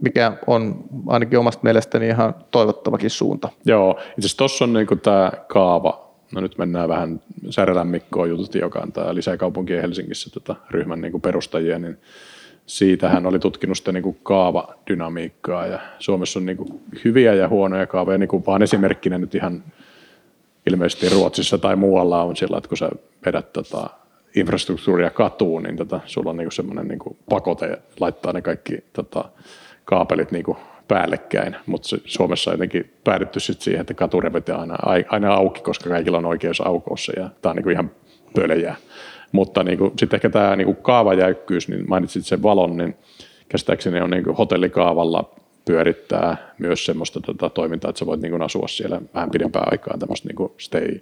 [0.00, 3.48] mikä on ainakin omasta mielestäni ihan toivottavakin suunta.
[3.64, 8.58] Joo, itse asiassa tuossa on niinku tämä kaava, no nyt mennään vähän Särelän Mikkoon jututti,
[8.58, 11.98] joka on tämä lisäkaupunkien Helsingissä tota, ryhmän niinku perustajia, niin
[12.70, 18.18] siitä hän oli tutkinut sitä niinku kaavadynamiikkaa ja Suomessa on niinku hyviä ja huonoja kaavoja,
[18.18, 19.64] niinku vaan esimerkkinä nyt ihan
[20.70, 22.90] ilmeisesti Ruotsissa tai muualla on sillä, että kun sä
[23.26, 23.90] vedät tota,
[24.36, 29.24] infrastruktuuria katuun, niin tota, sulla on niinku semmoinen niinku pakote laittaa ne kaikki tota,
[29.84, 34.20] kaapelit niin kuin päällekkäin, mutta Suomessa on jotenkin päädytty sit siihen, että katu
[34.58, 34.76] aina,
[35.08, 37.90] aina auki, koska kaikilla on oikeus aukossa ja tämä on niin kuin ihan
[38.34, 38.76] pölejää.
[39.32, 42.96] Mutta niin sitten ehkä tämä niin kaavajäykkyys, niin mainitsit sen valon, niin
[43.48, 45.30] käsittääkseni on niin kuin hotellikaavalla
[45.64, 49.98] pyörittää myös semmoista tota, toimintaa, että sä voit niin kuin asua siellä vähän pidempään aikaa
[49.98, 51.00] tämmöistä niin kuin stay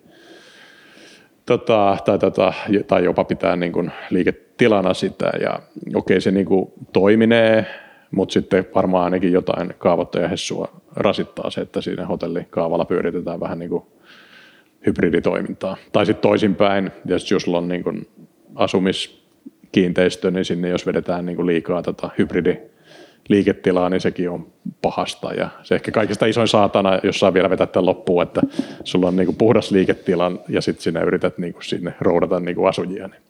[1.47, 2.53] tota, tai, tota,
[2.87, 5.31] tai jopa pitää niin kuin liiketilana sitä.
[5.41, 5.61] Ja
[5.95, 7.67] okei se niin kuin toiminee
[8.11, 13.83] mutta sitten varmaan ainakin jotain kaavoittajahessua rasittaa se, että siinä hotellikaavalla pyöritetään vähän niin kuin
[14.89, 15.77] hybriditoimintaa.
[15.93, 18.09] Tai sitten toisinpäin, jos, jos sulla on niin kuin
[18.55, 22.57] asumiskiinteistö, niin sinne jos vedetään niin kuin liikaa tota hybridi
[23.29, 24.47] liiketilaa, niin sekin on
[24.83, 25.33] pahasta.
[25.33, 28.41] Ja se ehkä kaikista isoin saatana, jos saa vielä vetää tämän loppuun, että
[28.85, 32.57] sulla on niin kuin puhdas liiketila ja sitten sinä yrität niin kuin sinne roudata niin
[32.57, 33.09] kuin asujia.
[33.09, 33.21] Niin.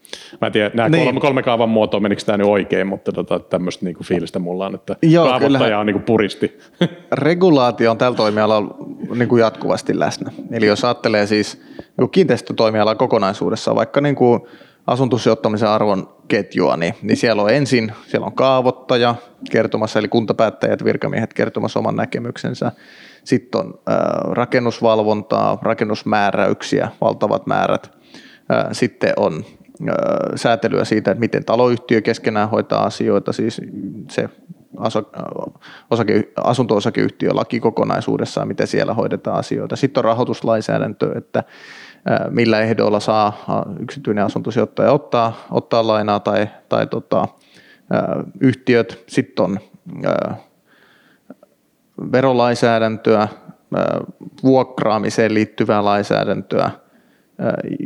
[0.40, 1.04] Mä en tiedä, nämä niin.
[1.04, 4.66] kolme, kolme kaavan muotoa, menikö tämä nyt oikein, mutta tota, tämmöistä niin kuin fiilistä mulla
[4.66, 5.80] on, että Joo, kaavoittaja kyllähän.
[5.80, 6.58] on niin kuin puristi.
[7.12, 8.76] Regulaatio on tällä toimialalla
[9.14, 10.32] niin kuin jatkuvasti läsnä.
[10.50, 11.62] Eli jos ajattelee siis
[11.98, 14.40] niin kiinteistötoimialaa kokonaisuudessaan, vaikka niin kuin
[14.86, 19.14] asuntosijoittamisen arvon ketjua, niin, niin siellä on ensin siellä on kaavoittaja
[19.50, 22.72] kertomassa, eli kuntapäättäjät, virkamiehet kertomassa oman näkemyksensä.
[23.24, 23.96] Sitten on äh,
[24.32, 27.90] rakennusvalvontaa, rakennusmääräyksiä, valtavat määrät.
[28.52, 29.44] Äh, sitten on
[29.88, 29.94] äh,
[30.34, 33.60] säätelyä siitä, että miten taloyhtiö keskenään hoitaa asioita, siis
[34.10, 34.28] se
[35.90, 39.76] osake, asunto-osakeyhtiölaki kokonaisuudessaan, miten siellä hoidetaan asioita.
[39.76, 41.44] Sitten on rahoituslainsäädäntö, että
[42.30, 43.32] millä ehdoilla saa
[43.80, 47.28] yksityinen asuntosijoittaja ottaa, ottaa lainaa tai, tai tota,
[48.40, 49.04] yhtiöt.
[49.06, 49.58] Sitten on
[52.12, 53.28] verolainsäädäntöä,
[54.42, 56.70] vuokraamiseen liittyvää lainsäädäntöä.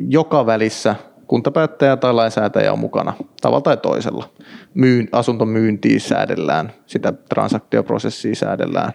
[0.08, 0.94] Joka välissä
[1.32, 4.28] kuntapäättäjä tai lainsäätäjä on mukana tavalla tai toisella.
[4.74, 8.92] Myyn, asuntomyyntiä säädellään, sitä transaktioprosessia säädellään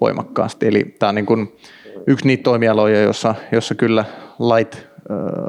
[0.00, 0.66] voimakkaasti.
[0.66, 1.56] Eli tämä on niin kuin
[2.06, 4.04] yksi niitä toimialoja, jossa, jossa kyllä
[4.38, 4.86] lait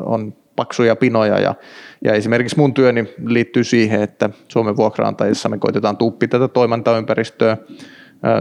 [0.05, 1.55] on paksuja pinoja ja,
[2.03, 7.57] ja esimerkiksi mun työni liittyy siihen, että Suomen vuokraantajissa me koitetaan tuppi tätä toimintaympäristöä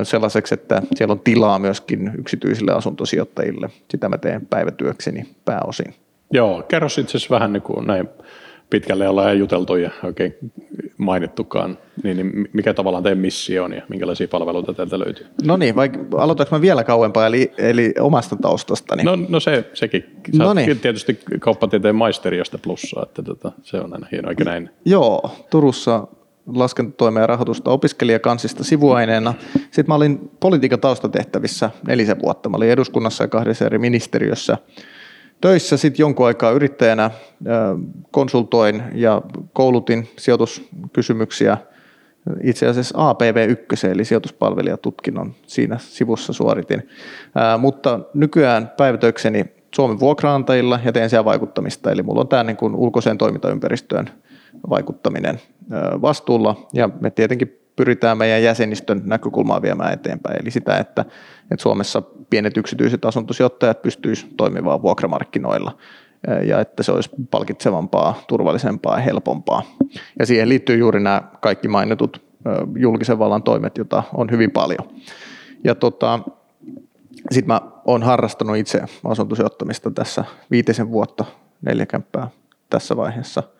[0.02, 3.70] sellaiseksi, että siellä on tilaa myöskin yksityisille asuntosijoittajille.
[3.90, 6.05] Sitä mä teen päivätyökseni pääosin.
[6.32, 8.08] Joo, kerro itse asiassa vähän niin kuin näin
[8.70, 10.34] pitkälle ollaan juteltu ja oikein
[10.98, 15.26] mainittukaan, niin, niin mikä tavallaan teidän missio on ja minkälaisia palveluita täältä löytyy?
[15.44, 19.02] No niin, vaikka aloitanko mä vielä kauempaa, eli, eli omasta taustastani?
[19.02, 20.04] No, no se, sekin.
[20.36, 20.80] Sä no niin.
[20.80, 24.70] tietysti kauppatieteen maisteri, josta plussaa, että tota, se on aina hienoa, eikö näin?
[24.84, 26.06] Joo, Turussa
[26.54, 29.34] laskentatoimea ja rahoitusta opiskelijakansista sivuaineena.
[29.54, 32.48] Sitten mä olin politiikan taustatehtävissä nelisen vuotta.
[32.48, 34.58] Mä olin eduskunnassa ja kahdessa eri ministeriössä
[35.40, 37.10] töissä sitten jonkun aikaa yrittäjänä
[38.10, 39.22] konsultoin ja
[39.52, 41.58] koulutin sijoituskysymyksiä
[42.42, 46.88] itse asiassa APV1, eli sijoituspalvelijatutkinnon siinä sivussa suoritin.
[47.58, 49.44] mutta nykyään päivitökseni
[49.74, 54.10] Suomen vuokraantajilla ja teen siellä vaikuttamista, eli mulla on tämä niin ulkoiseen toimintaympäristöön
[54.70, 55.40] vaikuttaminen
[56.02, 60.40] vastuulla ja me tietenkin pyritään meidän jäsenistön näkökulmaa viemään eteenpäin.
[60.42, 61.04] Eli sitä, että,
[61.50, 65.78] että Suomessa pienet yksityiset asuntosijoittajat pystyisivät toimimaan vuokramarkkinoilla
[66.46, 69.62] ja että se olisi palkitsevampaa, turvallisempaa ja helpompaa.
[70.18, 72.22] Ja siihen liittyy juuri nämä kaikki mainitut
[72.76, 74.88] julkisen vallan toimet, joita on hyvin paljon.
[75.64, 76.20] Ja tota,
[77.30, 81.24] sitten mä oon harrastanut itse asuntosijoittamista tässä viitisen vuotta,
[81.62, 82.28] neljäkämppää
[82.70, 83.42] tässä vaiheessa–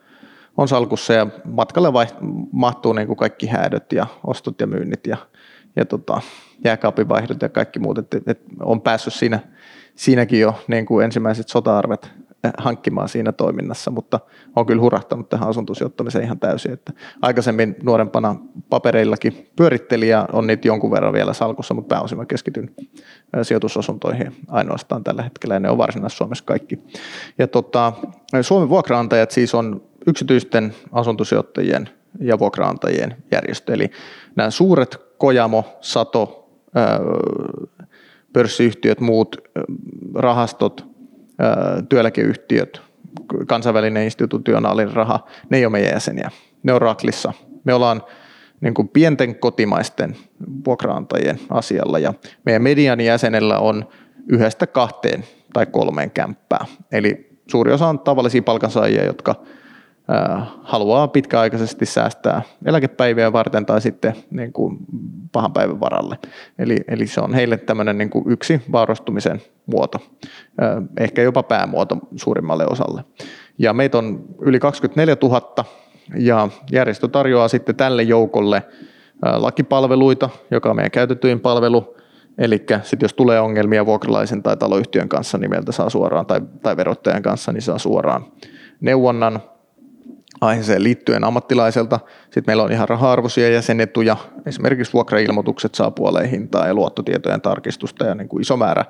[0.57, 2.07] on salkussa ja matkalle vai,
[2.53, 5.17] mahtuu niin kuin kaikki häädöt ja ostot ja myynnit ja,
[5.77, 6.21] ja tota,
[6.65, 9.41] jääkaapin vaihdot ja kaikki muut, että et on päässyt siinä,
[9.95, 12.11] siinäkin jo niin kuin ensimmäiset sota-arvet
[12.59, 14.21] hankkimaan siinä toiminnassa, mutta
[14.57, 16.73] on kyllä hurahtanut tähän asuntosijoittamiseen ihan täysin.
[16.73, 18.37] Että aikaisemmin nuorempana
[18.71, 22.71] papereillakin pyöritteli ja on niitä jonkun verran vielä salkussa, mutta pääosin mä keskityn
[23.43, 26.79] sijoitusasuntoihin ainoastaan tällä hetkellä ja ne on Varsinais-Suomessa kaikki.
[27.39, 27.93] Ja tota,
[28.43, 31.89] Suomen vuokraantajat siis on yksityisten asuntosijoittajien
[32.21, 33.91] ja vuokraantajien järjestö, eli
[34.37, 36.51] nämä suuret Kojamo, Sato,
[38.33, 39.37] pörssiyhtiöt, muut
[40.15, 40.87] rahastot,
[41.89, 42.83] työeläkeyhtiöt,
[43.47, 46.31] kansainvälinen institutionaalinen raha, ne ei ole meidän jäseniä.
[46.63, 47.33] Ne on Raklissa.
[47.65, 48.03] Me ollaan
[48.61, 50.17] niin kuin pienten kotimaisten
[50.67, 53.89] vuokraantajien asialla ja meidän median jäsenellä on
[54.29, 56.67] yhdestä kahteen tai kolmeen kämppää.
[56.93, 59.35] Eli suuri osa on tavallisia palkansaajia, jotka
[60.63, 64.79] haluaa pitkäaikaisesti säästää eläkepäiviä varten tai sitten niin kuin
[65.33, 66.19] pahan päivän varalle.
[66.59, 69.99] Eli, eli se on heille tämmöinen niin kuin yksi vaurastumisen muoto,
[71.01, 73.05] ehkä jopa päämuoto suurimmalle osalle.
[73.59, 75.65] Ja meitä on yli 24 000
[76.19, 78.63] ja järjestö tarjoaa sitten tälle joukolle
[79.23, 81.97] lakipalveluita, joka on meidän käytetyin palvelu,
[82.39, 86.77] Eli sitten jos tulee ongelmia vuokralaisen tai taloyhtiön kanssa, niin meiltä saa suoraan, tai, tai
[86.77, 88.25] verottajan kanssa, niin saa suoraan
[88.81, 89.41] neuvonnan
[90.41, 92.01] aiheeseen liittyen ammattilaiselta.
[92.25, 98.15] Sitten meillä on ihan raha-arvoisia jäsenetuja, esimerkiksi vuokrailmoitukset saa puoleen hintaa ja luottotietojen tarkistusta ja
[98.15, 98.85] niin kuin iso määrä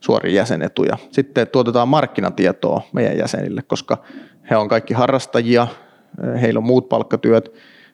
[0.00, 0.96] suoria jäsenetuja.
[1.10, 3.98] Sitten tuotetaan markkinatietoa meidän jäsenille, koska
[4.50, 5.66] he on kaikki harrastajia,
[6.40, 7.52] heillä on muut palkkatyöt,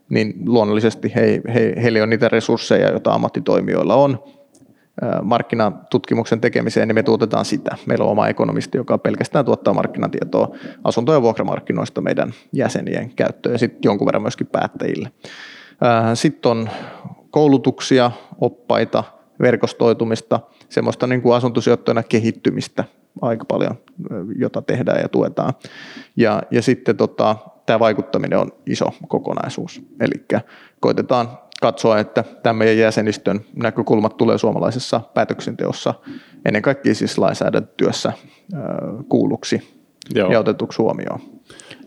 [0.09, 4.23] niin luonnollisesti he, he, heillä on niitä resursseja, joita ammattitoimijoilla on,
[5.23, 7.77] markkinatutkimuksen tekemiseen, niin me tuotetaan sitä.
[7.87, 13.59] Meillä on oma ekonomisti, joka pelkästään tuottaa markkinatietoa asunto- ja vuokramarkkinoista meidän jäsenien käyttöön ja
[13.59, 15.13] sitten jonkun verran myöskin päättäjille.
[16.15, 16.69] Sitten on
[17.31, 19.05] koulutuksia, oppaita,
[19.41, 22.85] verkostoitumista, semmoista niin kuin asuntosijoittajana kehittymistä
[23.23, 23.75] aika paljon,
[24.37, 25.53] jota tehdään ja tuetaan.
[26.17, 29.83] Ja, ja sitten tota, tämä vaikuttaminen on iso kokonaisuus.
[30.01, 30.41] Eli
[30.81, 31.29] koitetaan
[31.65, 35.95] katsoa, että tämän meidän jäsenistön näkökulmat tulee suomalaisessa päätöksenteossa
[36.45, 38.13] ennen kaikkea siis lainsäädäntötyössä
[39.09, 39.63] kuulluksi
[40.15, 40.33] Joo.
[40.33, 41.21] ja otetuksi huomioon.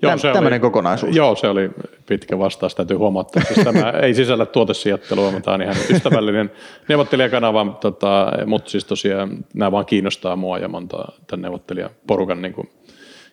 [0.02, 1.16] Joo, Täm, se tämmöinen oli, kokonaisuus.
[1.16, 1.70] Joo, se oli
[2.06, 3.40] pitkä vastaus, täytyy huomata.
[3.40, 6.52] Siis tämä ei sisällä tuotesijoittelua, mutta tämä on ihan ystävällinen
[6.90, 12.70] neuvottelijakanava, tota, mutta siis tosiaan nämä vaan kiinnostaa mua ja monta tämän neuvottelijaporukan niin kuin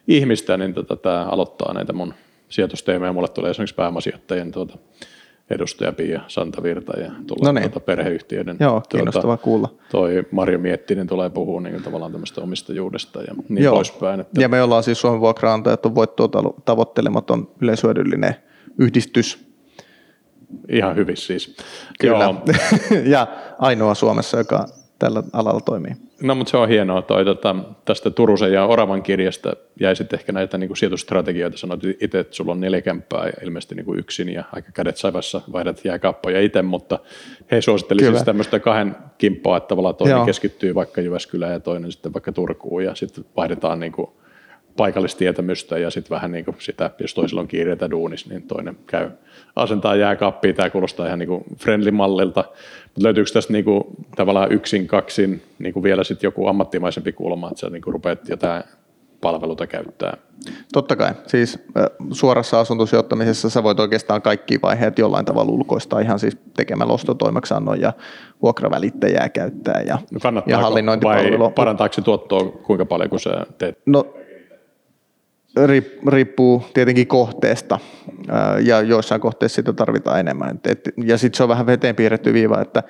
[0.08, 2.14] ihmistä, niin tota, tämä aloittaa näitä mun
[2.48, 3.12] sijoitusteemoja.
[3.12, 4.78] Mulle tulee esimerkiksi pääomasijoittajien tuota,
[5.50, 7.70] edustaja Pia Santavirta ja tulee no niin.
[7.70, 8.56] tuota perheyhtiöiden.
[8.60, 9.74] Joo, kiinnostavaa tuota, kuulla.
[9.90, 13.74] Toi Marjo Miettinen tulee puhua niin tavallaan tämmöistä omistajuudesta ja niin Joo.
[13.74, 14.20] poispäin.
[14.20, 14.40] Että...
[14.40, 16.28] Ja me ollaan siis Suomen vuokraantajat on voittoa
[16.64, 18.36] tavoittelematon yleishyödyllinen
[18.78, 19.54] yhdistys.
[20.68, 21.56] Ihan hyvin siis.
[22.00, 22.24] Kyllä.
[22.24, 22.42] Joo.
[23.14, 23.26] ja
[23.58, 24.66] ainoa Suomessa, joka
[24.98, 25.92] tällä alalla toimii.
[26.24, 30.32] No mutta se on hienoa toi, tota, tästä Turusen ja Oravan kirjasta jäi sitten ehkä
[30.32, 31.56] näitä niin kuin sijoitustrategioita.
[31.56, 35.40] Sanoit itse, että sulla on neljä kämppää ilmeisesti niin kuin yksin ja aika kädet saivassa
[35.52, 36.98] vaihdat jääkaappoja itse, mutta
[37.50, 40.26] he suosittelivat siis tämmöistä kahden kimppoa, että tavallaan toinen Joo.
[40.26, 44.10] keskittyy vaikka Jyväskylään ja toinen sitten vaikka Turkuun ja sitten vaihdetaan niin kuin
[44.76, 49.10] paikallistietämystä ja sitten vähän niin kuin sitä, jos toisella on kiireitä duunis, niin toinen käy
[49.56, 50.52] asentaa jääkaappia.
[50.52, 52.44] Tämä kuulostaa ihan niin kuin friendly-mallilta.
[52.84, 53.84] Mutta löytyykö tästä niin kuin,
[54.16, 58.28] tavallaan yksin, kaksin niin kuin vielä sitten joku ammattimaisempi kulma, että sä niin kuin rupeat
[58.28, 58.62] jotain
[59.20, 60.16] palveluita käyttää?
[60.72, 61.14] Totta kai.
[61.26, 61.58] Siis
[62.10, 67.92] suorassa asuntosijoittamisessa sä voit oikeastaan kaikki vaiheet jollain tavalla ulkoistaa ihan siis tekemällä ostotoimeksiannon ja
[68.42, 71.46] vuokravälittäjää käyttää ja, no ja hallinnointipalvelua.
[71.46, 73.78] Vai parantaako se tuottoa kuinka paljon, kun sä teet?
[73.86, 74.14] No
[76.06, 77.78] riippuu tietenkin kohteesta
[78.64, 80.60] ja joissain kohteissa sitä tarvitaan enemmän.
[81.04, 82.82] ja sitten se on vähän veteen piirretty viiva, että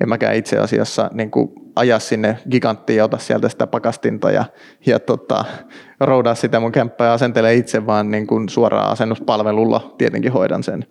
[0.00, 4.44] en mäkään itse asiassa niin kuin aja sinne giganttiin ja ota sieltä sitä pakastinta ja,
[4.86, 5.44] ja tota,
[6.00, 10.86] roudaa sitä mun kämppää ja asentele itse, vaan niin kuin suoraan asennuspalvelulla tietenkin hoidan sen.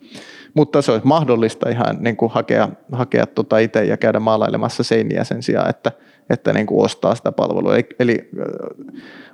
[0.54, 5.24] Mutta se olisi mahdollista ihan niin kuin hakea, hakea tota itse ja käydä maalailemassa seiniä
[5.24, 5.92] sen sijaan, että,
[6.30, 7.74] että niin kuin ostaa sitä palvelua.
[8.00, 8.30] Eli,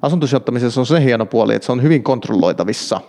[0.02, 3.02] asuntosijoittamisessa on se hieno puoli, että se on hyvin kontrolloitavissa.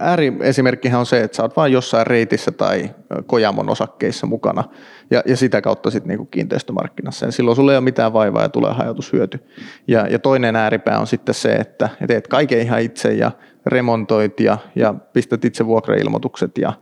[0.00, 2.90] Ääriesimerkkihän on se, että sä oot vain jossain reitissä tai
[3.26, 4.64] Kojamon osakkeissa mukana
[5.10, 7.26] ja, ja sitä kautta sitten niinku kiinteistömarkkinassa.
[7.26, 9.40] Ja silloin sulla ei ole mitään vaivaa ja tulee hajautushyöty.
[9.88, 13.30] Ja, ja toinen ääripää on sitten se, että teet kaiken ihan itse ja
[13.66, 16.72] remontoit ja, ja pistät itse vuokrailmoitukset ja,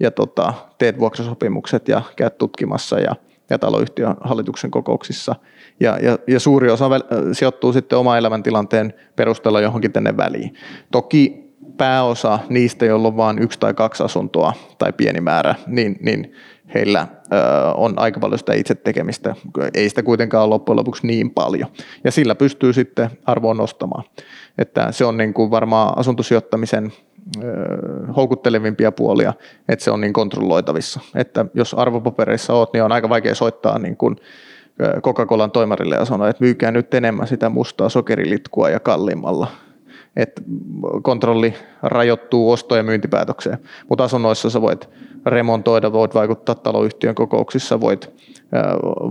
[0.00, 3.16] ja tota, teet vuokrasopimukset ja käyt tutkimassa ja,
[3.50, 5.34] ja taloyhtiön hallituksen kokouksissa.
[5.80, 6.90] Ja, ja, ja suuri osa
[7.32, 10.54] sijoittuu sitten oma elämäntilanteen perusteella johonkin tänne väliin.
[10.90, 11.44] Toki
[11.76, 16.32] pääosa niistä, joilla on vain yksi tai kaksi asuntoa tai pieni määrä, niin, niin
[16.74, 17.36] heillä ö,
[17.74, 19.34] on aika paljon sitä itse tekemistä.
[19.74, 21.68] Ei sitä kuitenkaan ole loppujen lopuksi niin paljon.
[22.04, 24.04] Ja sillä pystyy sitten arvoon nostamaan.
[24.58, 26.92] Että se on niin kuin varmaan asuntosijoittamisen
[28.16, 29.32] houkuttelevimpia puolia,
[29.68, 31.00] että se on niin kontrolloitavissa.
[31.14, 34.16] Että jos arvopapereissa oot, niin on aika vaikea soittaa niin kuin
[35.00, 39.46] Coca-Colan toimarille ja sanoa, että myykää nyt enemmän sitä mustaa sokerilitkua ja kalliimmalla.
[40.16, 40.42] Että
[41.02, 43.58] kontrolli rajoittuu osto- ja myyntipäätökseen,
[43.88, 44.88] mutta asunnoissa sä voit
[45.26, 48.10] remontoida, voit vaikuttaa taloyhtiön kokouksissa, voit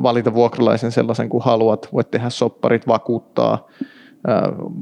[0.03, 3.68] valita vuokralaisen sellaisen kuin haluat, voit tehdä sopparit, vakuuttaa,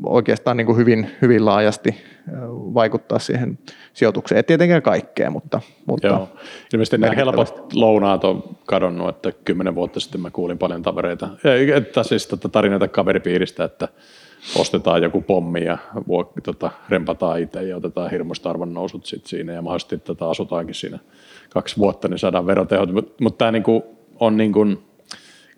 [0.06, 1.96] oikeastaan niin kuin hyvin, hyvin laajasti
[2.74, 3.60] vaikuttaa siihen
[3.94, 4.38] sijoitukseen.
[4.38, 6.30] Ei tietenkään kaikkea, mutta, mutta Joo.
[6.74, 11.30] Ilmeisesti nämä helpot lounaat on kadonnut, että kymmenen vuotta sitten mä kuulin paljon tavereita,
[11.76, 13.88] että siis tätä tarinoita kaveripiiristä, että
[14.56, 15.78] ostetaan joku pommi ja
[16.44, 21.00] tota, rempataan itse ja otetaan hirmuista arvon nousut sit siinä ja mahdollisesti tätä asutaankin siinä
[21.50, 22.94] kaksi vuotta, niin saadaan verotehot.
[22.94, 23.84] Mutta mut tämä niinku
[24.20, 24.66] on niinku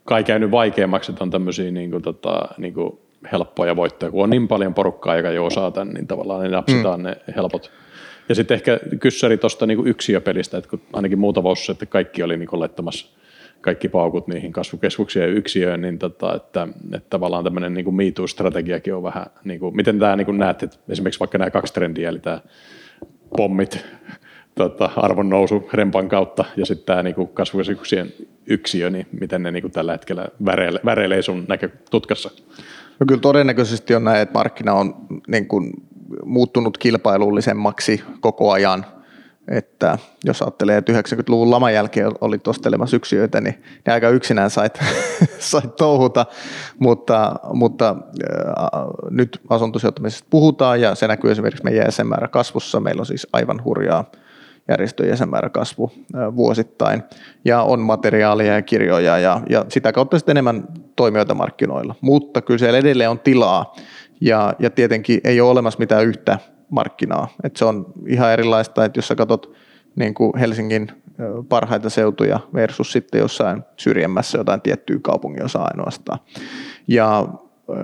[0.04, 4.74] kai käynyt vaikeammaksi, että on tämmöisiä niinku tota, niinku helppoja voittoja, kun on niin paljon
[4.74, 7.04] porukkaa, joka jo osaa tämän, niin tavallaan ne napsitaan mm.
[7.04, 7.72] ne helpot.
[8.30, 12.38] Ja sitten ehkä kyssäri tuosta niin yksiöpelistä, että kun ainakin muuta vuosi, että kaikki oli
[12.38, 13.08] niin laittamassa
[13.62, 19.04] kaikki paukut niihin kasvukeskuksiin ja yksiöön, niin tota, että, että tavallaan tämmöinen niin MeToo-strategiakin on
[19.04, 22.40] vähän, niin kuin, miten tämä niin näet, että esimerkiksi vaikka nämä kaksi trendiä, eli tämä
[23.38, 23.86] pommit,
[24.56, 28.14] tota, arvon nousu rempan kautta ja sitten tämä niin kasvukeskuksien
[28.48, 32.32] yksiö, niin miten ne niin kuin tällä hetkellä väreilee, väreilee sun näkötutkassa?
[33.04, 34.96] No kyllä todennäköisesti on näin, että markkina on
[35.28, 35.74] niin kuin
[36.26, 38.86] muuttunut kilpailullisemmaksi koko ajan.
[39.48, 44.80] Että jos ajattelee, että 90-luvun laman jälkeen oli tostelemassa yksiöitä, niin ne aika yksinään sait,
[45.40, 46.26] sait touhuta,
[46.80, 48.36] mutta, mutta äh,
[49.10, 52.80] nyt asuntosijoittamisesta puhutaan ja se näkyy esimerkiksi meidän jäsenmäärä kasvussa.
[52.80, 54.06] Meillä on siis aivan hurjaa
[54.68, 55.92] järjestöjen jäsenmäärä kasvu
[56.36, 57.04] vuosittain
[57.46, 61.96] ja on materiaalia ja kirjoja ja, ja sitä kautta sitten enemmän toimijoita markkinoilla.
[62.02, 63.76] Mutta kyllä siellä edelleen on tilaa
[64.22, 66.40] ja, ja tietenkin ei ole olemassa mitään yhtä
[66.70, 67.28] markkinaa.
[67.44, 69.54] Et se on ihan erilaista, että jos sä katsot
[69.96, 70.92] niin kuin Helsingin
[71.50, 76.20] parhaita seutuja versus sitten jossain syrjemmässä jotain tiettyä kaupunginosaa ainoastaan.
[76.88, 77.28] Ja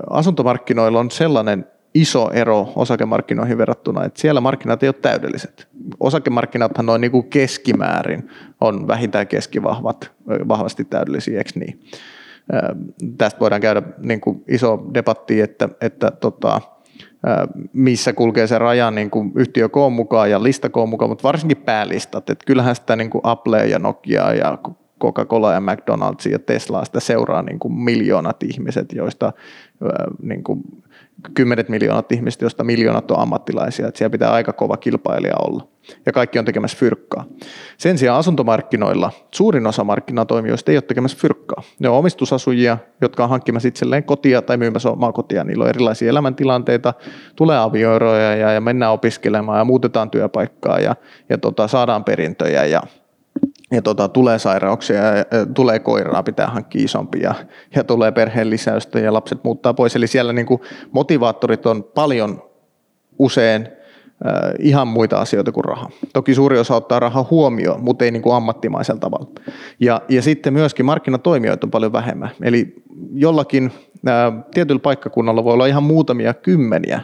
[0.10, 5.68] asuntomarkkinoilla on sellainen iso ero osakemarkkinoihin verrattuna, että siellä markkinat ei ole täydelliset.
[6.00, 8.30] Osakemarkkinathan noin niin kuin keskimäärin
[8.62, 10.12] on vähintään keskivahvat,
[10.48, 11.80] vahvasti täydellisiä, eikö niin?
[13.18, 16.62] Tästä voidaan käydä niin kuin iso debatti, että, että tota,
[17.74, 22.30] missä kulkee se raja niin kuin yhtiökoon mukaan ja listakoon mukaan, mutta varsinkin päälistat.
[22.30, 24.58] Että kyllähän sitä niin kuin Apple ja Nokia ja
[25.02, 29.34] Coca-Cola ja McDonald's ja Tesla sitä seuraa niin kuin miljoonat ihmiset, joista
[30.22, 30.62] niin kuin
[31.34, 35.68] kymmenet miljoonat ihmistä, joista miljoonat on ammattilaisia, että siellä pitää aika kova kilpailija olla.
[36.06, 37.26] Ja kaikki on tekemässä fyrkkaa.
[37.78, 41.64] Sen sijaan asuntomarkkinoilla suurin osa markkinatoimijoista ei ole tekemässä fyrkkaa.
[41.80, 45.44] Ne on omistusasujia, jotka on hankkimassa itselleen kotia tai myymässä omaa kotia.
[45.44, 46.94] Niillä on erilaisia elämäntilanteita,
[47.36, 50.96] tulee avioeroja ja, ja mennään opiskelemaan ja muutetaan työpaikkaa ja,
[51.30, 52.82] ja tota, saadaan perintöjä ja
[53.72, 57.36] ja tota, tulee sairauksia ja tulee koiraa, pitää hankkia isompia ja,
[57.76, 59.96] ja tulee perheen lisäystä ja lapset muuttaa pois.
[59.96, 60.62] Eli siellä niin kuin
[60.92, 62.44] motivaattorit on paljon
[63.20, 63.62] usein
[64.28, 65.90] äh, ihan muita asioita kuin raha.
[66.14, 69.30] Toki suuri osa ottaa rahaa huomioon, mutta ei niin kuin ammattimaisella tavalla.
[69.80, 72.30] Ja, ja sitten myöskin markkinatoimijoita on paljon vähemmän.
[72.42, 72.76] Eli
[73.14, 73.72] jollakin
[74.08, 77.02] äh, tietyllä paikkakunnalla voi olla ihan muutamia kymmeniä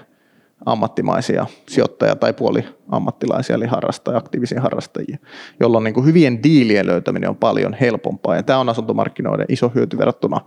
[0.66, 5.18] ammattimaisia sijoittajia tai puoli ammattilaisia, eli harrastajia, aktiivisia harrastajia,
[5.60, 8.36] jolloin niin kuin hyvien diilien löytäminen on paljon helpompaa.
[8.36, 10.42] Ja tämä on asuntomarkkinoiden iso hyöty verrattuna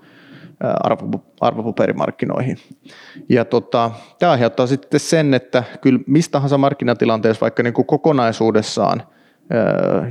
[1.40, 2.58] arvopaperimarkkinoihin.
[3.28, 9.02] Ja tota, tämä aiheuttaa sitten sen, että kyllä mistä tahansa markkinatilanteessa, vaikka niin kuin kokonaisuudessaan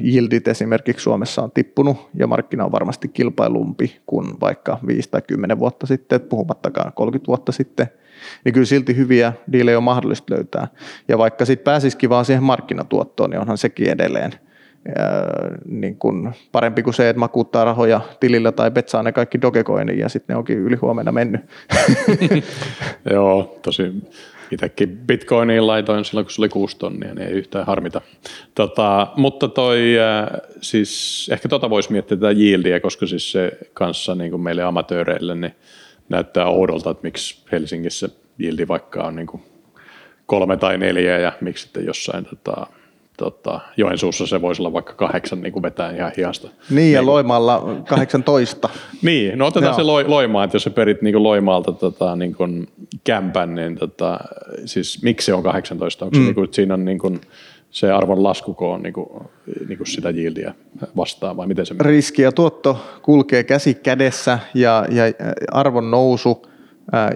[0.03, 5.59] yieldit esimerkiksi Suomessa on tippunut ja markkina on varmasti kilpailumpi kuin vaikka 5 tai 10
[5.59, 7.87] vuotta sitten, puhumattakaan 30 vuotta sitten–
[8.45, 10.67] niin kyllä silti hyviä diilejä on mahdollista löytää.
[11.07, 14.31] Ja vaikka sitten pääsisikin vaan siihen markkinatuottoon, niin onhan sekin edelleen
[15.65, 20.09] niin kun parempi kuin se, että makuuttaa rahoja tilillä tai petsaa ne kaikki dogecoiniin ja
[20.09, 21.41] sitten ne onkin yli huomenna mennyt.
[23.13, 23.83] Joo, tosi
[24.51, 28.01] itsekin bitcoiniin laitoin silloin, kun se oli kuusi tonnia, niin ei yhtään harmita.
[28.55, 29.79] Tota, mutta toi,
[30.61, 35.35] siis ehkä tota voisi miettiä tätä yieldia, koska siis se kanssa niin kuin meille amatööreille,
[35.35, 35.55] niin
[36.09, 39.43] näyttää oudolta, että miksi Helsingissä yieldi vaikka on niin kuin
[40.25, 42.67] kolme tai neljä ja miksi sitten jossain tota,
[43.17, 46.49] tota, Joensuussa se voisi olla vaikka kahdeksan niin kuin vetää ihan hiasta.
[46.69, 48.69] Niin, ja niin Loimaalla 18.
[49.01, 49.75] niin, no otetaan Joo.
[49.75, 52.67] se lo, Loimaa, että jos sä perit niin kuin Loimaalta tota, niin kuin
[53.03, 54.19] kämpän, niin tota,
[54.65, 56.05] siis miksi se on 18?
[56.05, 56.21] Onko mm.
[56.21, 57.21] se niin kuin, siinä on niin kuin,
[57.71, 59.07] se arvon laskuko on niin kuin,
[59.67, 60.53] niin kuin sitä yieldia
[60.95, 61.91] vastaan vai miten se menee?
[61.91, 65.03] Riski ja tuotto kulkee käsi kädessä ja, ja
[65.51, 66.47] arvon nousu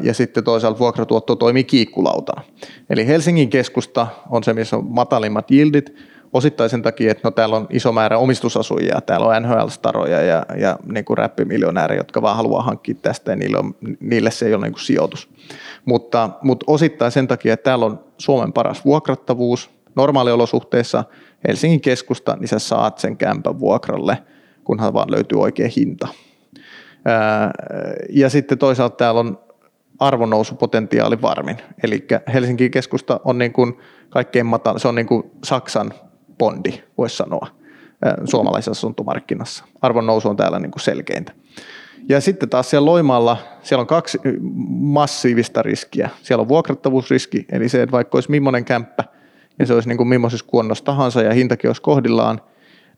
[0.02, 2.42] ja sitten toisaalta vuokratuotto toimii kiikkulautana.
[2.90, 5.96] Eli Helsingin keskusta on se, missä on matalimmat yieldit,
[6.34, 10.80] osittain sen takia, että no, täällä on iso määrä omistusasujia, täällä on NHL-staroja ja, ja
[10.84, 14.64] niin kuin räppimiljonääriä, jotka vaan haluaa hankkia tästä ja niille, on, niille se ei ole
[14.64, 15.30] niin kuin sijoitus.
[15.86, 21.04] Mutta, mutta osittain sen takia, että täällä on Suomen paras vuokrattavuus, normaaliolosuhteissa
[21.48, 24.18] Helsingin keskusta, niin sä saat sen kämpän vuokralle,
[24.64, 26.08] kunhan vaan löytyy oikea hinta.
[28.10, 29.40] Ja sitten toisaalta täällä on
[30.02, 31.58] arvonnousupotentiaali varmin.
[31.84, 33.78] Eli Helsingin keskusta on niin kuin
[34.10, 35.94] kaikkein matala, se on niin kuin Saksan
[36.38, 37.48] bondi, voisi sanoa,
[38.26, 39.66] suomalaisessa asuntomarkkinassa.
[39.82, 41.32] Arvonnousu on täällä niin kuin selkeintä.
[42.10, 44.20] Ja sitten taas siellä Loimaalla, siellä on kaksi
[44.70, 46.10] massiivista riskiä.
[46.22, 49.04] Siellä on vuokrattavuusriski, eli se, että vaikka olisi millainen kämppä,
[49.60, 52.42] ja se olisi niin kuin millaisessa kuonnossa tahansa ja hintakin olisi kohdillaan,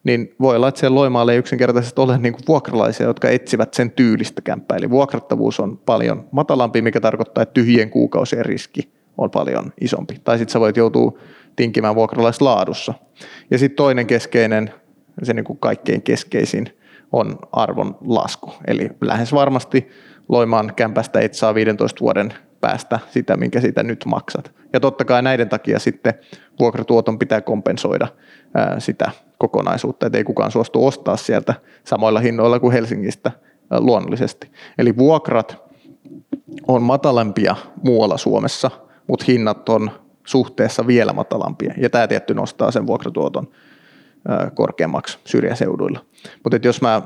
[0.03, 3.91] niin voi olla, että siellä Loimaalla ei yksinkertaisesti ole niin kuin vuokralaisia, jotka etsivät sen
[3.91, 4.77] tyylistä kämppää.
[4.77, 10.17] Eli vuokrattavuus on paljon matalampi, mikä tarkoittaa, että tyhjien kuukausien riski on paljon isompi.
[10.23, 11.17] Tai sitten sä voit joutua
[11.55, 12.93] tinkimään vuokralaislaadussa.
[13.51, 14.73] Ja sitten toinen keskeinen,
[15.23, 16.77] se niin kuin kaikkein keskeisin,
[17.11, 18.53] on arvon lasku.
[18.67, 19.87] Eli lähes varmasti
[20.29, 24.51] Loimaan kämpästä et saa 15 vuoden päästä sitä, minkä sitä nyt maksat.
[24.73, 26.13] Ja totta kai näiden takia sitten
[26.59, 28.07] vuokratuoton pitää kompensoida
[28.79, 33.31] sitä kokonaisuutta, että ei kukaan suostu ostaa sieltä samoilla hinnoilla kuin Helsingistä
[33.79, 34.51] luonnollisesti.
[34.77, 35.63] Eli vuokrat
[36.67, 38.71] on matalampia muualla Suomessa,
[39.07, 39.91] mutta hinnat on
[40.25, 41.73] suhteessa vielä matalampia.
[41.77, 43.47] Ja tämä tietty nostaa sen vuokratuoton
[44.53, 45.99] korkeammaksi syrjäseuduilla.
[46.43, 47.01] Mutta jos mä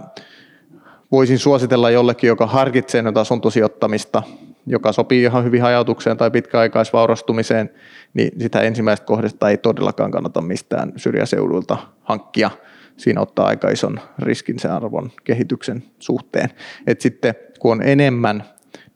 [1.12, 4.24] voisin suositella jollekin, joka harkitsee nyt asuntosijoittamista
[4.68, 7.70] joka sopii ihan hyvin hajautukseen tai pitkäaikaisvaurastumiseen,
[8.14, 12.52] niin sitä ensimmäistä kohdasta ei todellakaan kannata mistään syrjäseuduilta hankkia.
[12.98, 16.50] Siinä ottaa aika ison riskin sen arvon kehityksen suhteen.
[16.88, 18.44] Et sitten kun on enemmän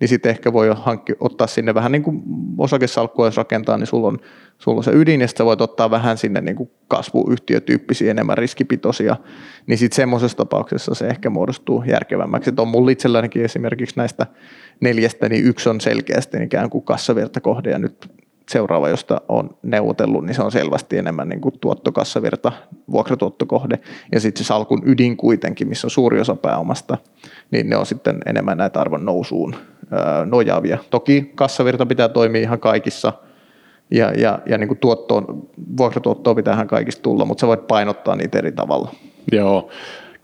[0.02, 2.24] niin sitten ehkä voi hankki, ottaa sinne vähän niin kuin
[2.58, 4.20] osakesalkkua, jos rakentaa, niin sulla on,
[4.58, 9.16] sulla on se ydin, ja sitten voit ottaa vähän sinne niin kuin kasvuyhtiötyyppisiä, enemmän riskipitoisia,
[9.68, 12.50] niin sitten semmoisessa tapauksessa se ehkä muodostuu järkevämmäksi.
[12.50, 14.28] Että on mulla itsellänikin esimerkiksi näistä
[14.80, 18.21] neljästä, niin yksi on selkeästi ikään kuin kassavirtakohde, ja nyt
[18.52, 22.52] seuraava, josta on neuvotellut, niin se on selvästi enemmän niin kuin tuottokassavirta,
[22.92, 23.80] vuokratuottokohde,
[24.12, 26.98] ja sitten se salkun ydin kuitenkin, missä on suuri osa pääomasta,
[27.52, 29.56] niin ne on sitten enemmän näitä arvon nousuun
[30.26, 30.78] nojaavia.
[30.90, 33.14] Toki kassavirta pitää toimia ihan kaikissa,
[33.92, 35.48] ja, ja, ja niin kuin tuottoon,
[36.36, 38.92] pitää ihan kaikista tulla, mutta sä voit painottaa niitä eri tavalla.
[39.32, 39.70] Joo,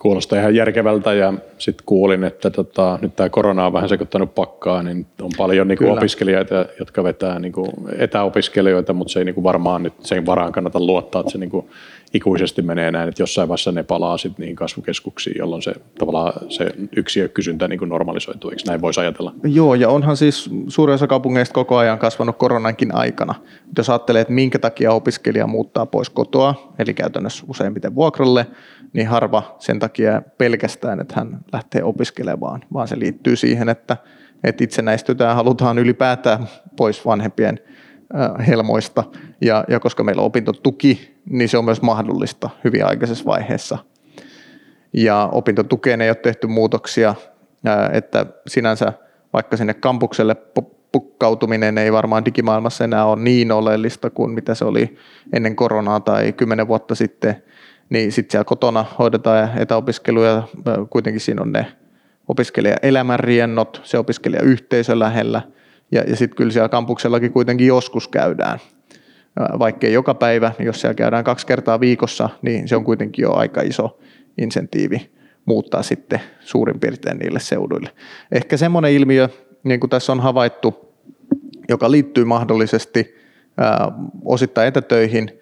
[0.07, 4.83] kuulostaa ihan järkevältä ja sitten kuulin, että tota, nyt tämä korona on vähän sekoittanut pakkaa,
[4.83, 9.35] niin on paljon niin kuin opiskelijoita, jotka vetää niin kuin etäopiskelijoita, mutta se ei niin
[9.35, 11.69] kuin varmaan nyt sen varaan kannata luottaa, että se niin kuin
[12.13, 17.29] ikuisesti menee näin, että jossain vaiheessa ne palaa sitten niin kasvukeskuksiin, jolloin se tavallaan se
[17.33, 19.33] kysyntä niin normalisoituu, eikö näin voisi ajatella?
[19.43, 23.35] Joo, ja onhan siis suurin osa kaupungeista koko ajan kasvanut koronankin aikana.
[23.77, 28.47] Jos ajattelee, että minkä takia opiskelija muuttaa pois kotoa, eli käytännössä useimmiten vuokralle,
[28.93, 33.97] niin harva sen takia pelkästään, että hän lähtee opiskelemaan, vaan se liittyy siihen, että,
[34.43, 37.59] että itsenäistytään, halutaan ylipäätään pois vanhempien
[38.47, 39.03] helmoista,
[39.41, 43.77] ja, ja koska meillä on opintotuki, niin se on myös mahdollista hyvin aikaisessa vaiheessa.
[44.93, 47.15] Ja opintotukeen ei ole tehty muutoksia,
[47.93, 48.93] että sinänsä
[49.33, 50.35] vaikka sinne kampukselle
[50.91, 54.97] pukkautuminen ei varmaan digimaailmassa enää ole niin oleellista kuin mitä se oli
[55.33, 57.43] ennen koronaa tai kymmenen vuotta sitten,
[57.89, 60.43] niin sitten siellä kotona hoidetaan etäopiskeluja,
[60.89, 61.65] kuitenkin siinä on ne
[62.27, 65.41] opiskelijaelämän riennot, se opiskelijayhteisö lähellä,
[65.91, 68.59] ja, ja sitten kyllä siellä kampuksellakin kuitenkin joskus käydään.
[69.59, 73.33] Vaikkei joka päivä, niin jos siellä käydään kaksi kertaa viikossa, niin se on kuitenkin jo
[73.33, 73.99] aika iso
[74.37, 75.11] insentiivi
[75.45, 77.89] muuttaa sitten suurin piirtein niille seuduille.
[78.31, 79.29] Ehkä semmoinen ilmiö,
[79.63, 80.95] niin kuin tässä on havaittu,
[81.69, 83.15] joka liittyy mahdollisesti
[83.57, 83.91] ää,
[84.25, 85.39] osittain etätöihin,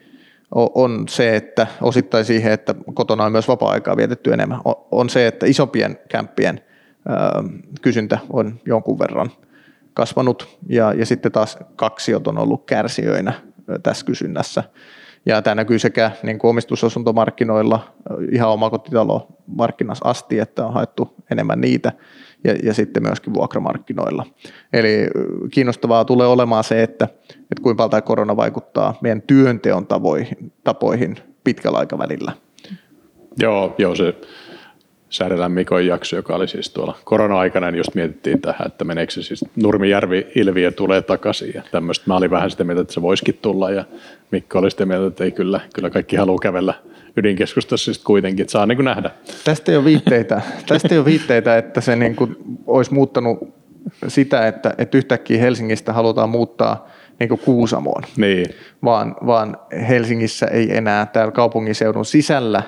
[0.51, 4.59] on se, että osittain siihen, että kotona on myös vapaa-aikaa vietetty enemmän,
[4.91, 6.61] on se, että isompien kämppien
[7.81, 9.31] kysyntä on jonkun verran
[9.95, 13.33] kasvanut ja, ja sitten taas kaksiot on ollut kärsijöinä
[13.83, 14.63] tässä kysynnässä.
[15.25, 17.93] Ja tämä näkyy sekä niin kuin omistusasuntomarkkinoilla
[18.31, 21.91] ihan omakotitalomarkkinassa asti, että on haettu enemmän niitä
[22.43, 24.25] ja, ja sitten myöskin vuokramarkkinoilla.
[24.73, 25.07] Eli
[25.51, 31.15] kiinnostavaa tulee olemaan se, että, että kuinka paljon tämä korona vaikuttaa meidän työnteon tavoihin, tapoihin
[31.43, 32.31] pitkällä aikavälillä.
[33.39, 34.15] Joo, joo se,
[35.15, 39.23] Säädelän Mikon jakso, joka oli siis tuolla korona-aikana, niin just mietittiin tähän, että meneekö se
[39.23, 42.03] siis Nurmijärvi-ilviö tulee takaisin ja tämmöistä.
[42.07, 43.85] Mä olin vähän sitä mieltä, että se voisikin tulla ja
[44.31, 46.73] Mikko oli sitä mieltä, että ei kyllä, kyllä kaikki haluaa kävellä
[47.17, 49.11] ydinkeskustassa sitten kuitenkin, että saa niin kuin nähdä.
[49.43, 52.37] Tästä ei ole viitteitä, tästä ei ole viitteitä että se niin kuin
[52.67, 53.53] olisi muuttanut
[54.07, 56.87] sitä, että, että yhtäkkiä Helsingistä halutaan muuttaa
[57.19, 58.45] niin kuin Kuusamoon, niin.
[58.83, 59.57] vaan, vaan
[59.89, 62.63] Helsingissä ei enää täällä kaupungiseudun sisällä,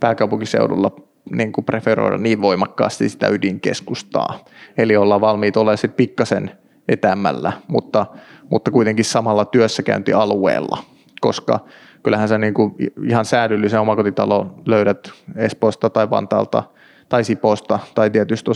[0.00, 0.90] pääkaupunkiseudulla
[1.30, 4.44] niin kuin preferoida niin voimakkaasti sitä ydinkeskustaa.
[4.78, 6.50] Eli ollaan valmiit olemaan sitten pikkasen
[6.88, 8.06] etämällä, mutta,
[8.50, 10.78] mutta kuitenkin samalla työssäkäyntialueella,
[11.20, 11.60] koska
[12.02, 12.74] kyllähän sä niin kuin
[13.08, 16.62] ihan säädyllisen omakotitalo löydät Espoosta tai Vantaalta
[17.08, 18.50] tai Siposta tai tietysti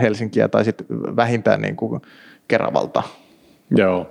[0.00, 0.86] Helsinkiä tai sitten
[1.16, 2.02] vähintään niin kuin
[2.48, 3.02] Keravalta.
[3.70, 4.10] Joo,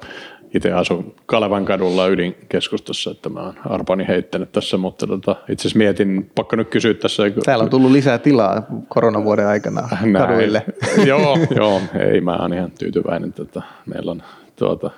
[0.56, 5.78] itse asun Kalevan kadulla ydinkeskustassa, että mä oon arpani heittänyt tässä, mutta tota, itse asiassa
[5.78, 7.24] mietin, pakko nyt kysyä tässä.
[7.46, 10.14] Täällä on tullut lisää tilaa koronavuoden aikana Näin.
[10.14, 10.64] kaduille.
[11.08, 11.82] joo, joo,
[12.12, 13.34] ei mä oon ihan tyytyväinen.
[13.34, 14.24] Tota, meillä on
[14.56, 14.92] tuota,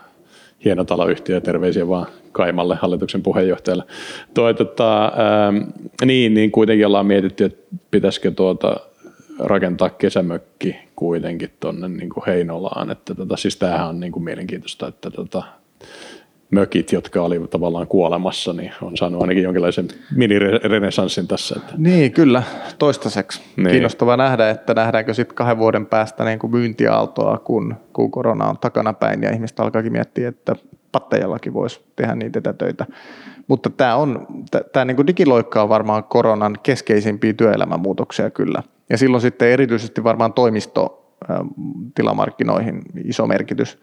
[0.66, 3.84] hieno taloyhtiö, terveisiä vaan Kaimalle hallituksen puheenjohtajalle.
[4.34, 5.53] Toi, tota, ää,
[6.05, 8.78] niin, niin kuitenkin ollaan mietitty, että pitäisikö tuota
[9.40, 12.92] rakentaa kesämökki kuitenkin tuonne niin Heinolaan.
[12.92, 15.44] Että tota, siis tämähän on niin kuin mielenkiintoista, että tota,
[16.52, 21.56] mökit, jotka oli tavallaan kuolemassa, niin on saanut ainakin jonkinlaisen minirenesanssin tässä.
[21.58, 21.74] Että.
[21.78, 22.44] Niin, kyllä,
[22.80, 23.42] toistaiseksi.
[23.58, 23.70] Niin.
[23.70, 28.58] Kiinnostava nähdä, että nähdäänkö sitten kahden vuoden päästä niin kuin myyntiaaltoa, kun, kun korona on
[28.58, 30.56] takana päin ja ihmiset alkaakin miettiä, että
[30.92, 32.86] pattajallakin voisi tehdä niitä etätöitä.
[33.48, 34.28] Mutta tämä, on,
[34.74, 42.82] tämä niin digiloikka on varmaan koronan keskeisimpiä työelämämuutoksia kyllä– ja silloin sitten erityisesti varmaan toimistotilamarkkinoihin
[43.04, 43.80] iso merkitys.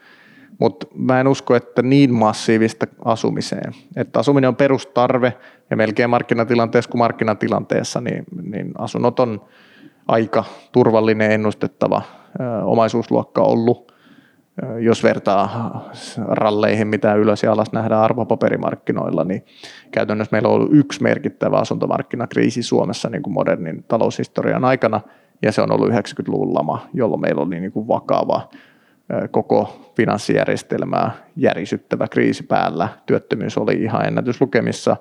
[0.59, 3.73] Mutta mä en usko, että niin massiivista asumiseen.
[3.97, 5.33] Että asuminen on perustarve
[5.71, 9.41] ja melkein markkinatilanteessa kuin markkinatilanteessa, niin, niin asunnot on
[10.09, 12.03] aika turvallinen, ennustettava
[12.65, 13.93] omaisuusluokka ollut.
[14.81, 15.91] Jos vertaa
[16.29, 19.45] ralleihin, mitä ylös ja alas nähdään arvopaperimarkkinoilla, niin
[19.91, 25.01] käytännössä meillä on ollut yksi merkittävä asuntomarkkinakriisi Suomessa niin kuin modernin taloushistorian aikana,
[25.43, 28.49] ja se on ollut 90-luvun lama, jolloin meillä oli niin kuin vakava
[29.31, 32.89] koko finanssijärjestelmää järisyttävä kriisi päällä.
[33.07, 34.97] Työttömyys oli ihan ennätyslukemissa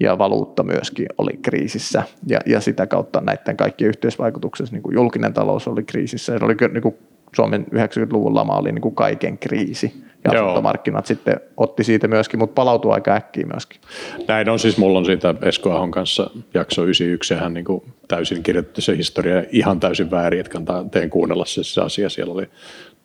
[0.00, 5.32] ja valuutta myöskin oli kriisissä ja, ja sitä kautta näiden kaikkien yhteisvaikutuksessa niin kuin julkinen
[5.32, 6.38] talous oli kriisissä.
[6.38, 6.96] Se oli niin kuin
[7.36, 10.44] Suomen 90-luvun lama oli niin kuin kaiken kriisi ja Joo.
[10.44, 13.80] asuntomarkkinat sitten otti siitä myöskin, mutta palautui aika äkkiä myöskin.
[14.28, 18.42] Näin on siis, mulla on siitä Esko Ahon kanssa jakso 91, hän niin kuin täysin
[18.42, 22.48] kirjoitti se historia ihan täysin väärin, että kannattaa teen kuunnella se, se asia, siellä oli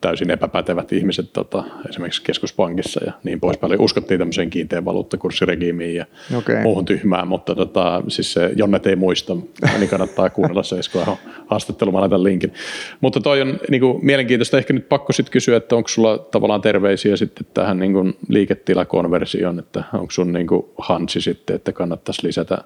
[0.02, 3.74] täysin epäpätevät ihmiset tota, esimerkiksi keskuspankissa ja niin poispäin.
[3.74, 6.06] Eli uskottiin tämmöiseen kiinteän valuuttakurssiregiimiin ja
[6.38, 6.62] okay.
[6.62, 9.38] muuhun tyhmään, mutta tota, siis se Jonnet ei muista,
[9.78, 12.54] niin kannattaa kuunnella se Esko haastattelu, mä laitan linkin.
[13.02, 16.62] Mutta toi on niin kuin, mielenkiintoista, ehkä nyt pakko sitten kysyä, että onko sulla tavallaan
[16.62, 22.28] terveisiä sitten tähän niin kuin, liiketilakonversioon, että onko sun niin kuin, hansi sitten, että kannattaisi
[22.28, 22.58] lisätä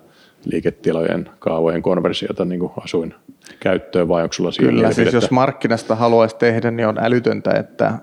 [0.45, 3.13] liiketilojen kaavojen konversiota niin asuin
[3.59, 7.85] käyttöön vai onko sulla siinä Kyllä, siis jos markkinasta haluaisi tehdä, niin on älytöntä, että
[7.85, 7.99] äh,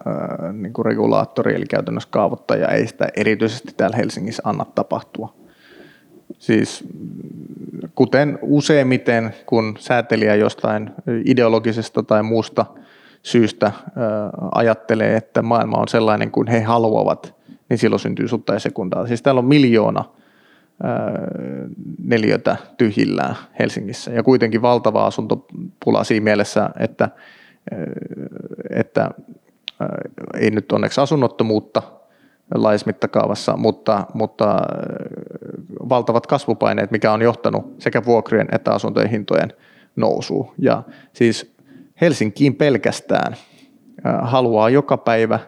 [0.53, 5.34] niin kuin regulaattori eli käytännössä kaavoittaja ei sitä erityisesti täällä Helsingissä anna tapahtua.
[6.38, 6.84] Siis
[7.95, 10.91] kuten useimmiten, kun säätelijä jostain
[11.24, 12.66] ideologisesta tai muusta
[13.22, 13.74] syystä äh,
[14.55, 17.34] ajattelee, että maailma on sellainen kuin he haluavat,
[17.68, 19.07] niin silloin syntyy sutta ja sekundaa.
[19.07, 20.05] Siis täällä on miljoona
[22.05, 27.09] neliötä tyhjillään Helsingissä ja kuitenkin valtava asuntopula siinä mielessä, että,
[28.70, 29.11] että
[30.41, 31.83] ei nyt onneksi asunnottomuutta
[32.55, 34.57] laismittakaavassa, mutta, mutta
[35.89, 39.53] valtavat kasvupaineet, mikä on johtanut sekä vuokrien että asuntojen hintojen
[39.97, 40.53] nousuun.
[40.59, 41.55] Ja siis
[42.01, 43.37] Helsinkiin pelkästään
[44.22, 45.39] haluaa joka päivä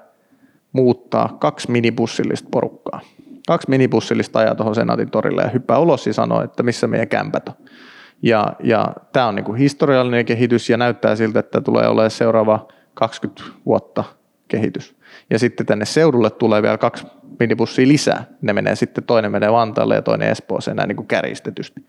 [0.72, 3.00] muuttaa kaksi minibussillista porukkaa
[3.46, 7.48] kaksi minibussillista ajaa tuohon Senaatin torille ja hyppää ulos ja sanoo, että missä meidän kämpät
[7.48, 7.54] on.
[8.22, 13.42] Ja, ja tämä on niin historiallinen kehitys ja näyttää siltä, että tulee olemaan seuraava 20
[13.66, 14.04] vuotta
[14.48, 14.96] kehitys.
[15.30, 17.06] Ja sitten tänne seudulle tulee vielä kaksi
[17.40, 18.24] minibussia lisää.
[18.42, 21.86] Ne menee sitten, toinen menee Vantaalle ja toinen Espooseen näin niin kärjistetysti.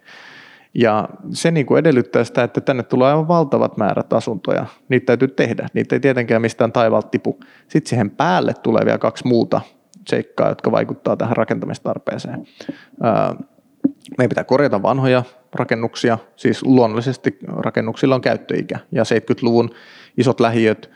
[0.74, 4.66] Ja se niin kuin edellyttää sitä, että tänne tulee aivan valtavat määrät asuntoja.
[4.89, 5.68] Niitä täytyy tehdä.
[5.74, 7.39] Niitä ei tietenkään mistään taivaalta tipu.
[7.68, 9.62] Sitten siihen päälle tulee vielä kaksi muuta
[10.08, 12.47] seikkaa, jotka vaikuttaa tähän rakentamistarpeeseen.
[14.18, 15.24] Meidän pitää korjata vanhoja
[15.54, 19.70] rakennuksia, siis luonnollisesti rakennuksilla on käyttöikä ja 70-luvun
[20.18, 20.89] isot lähiöt,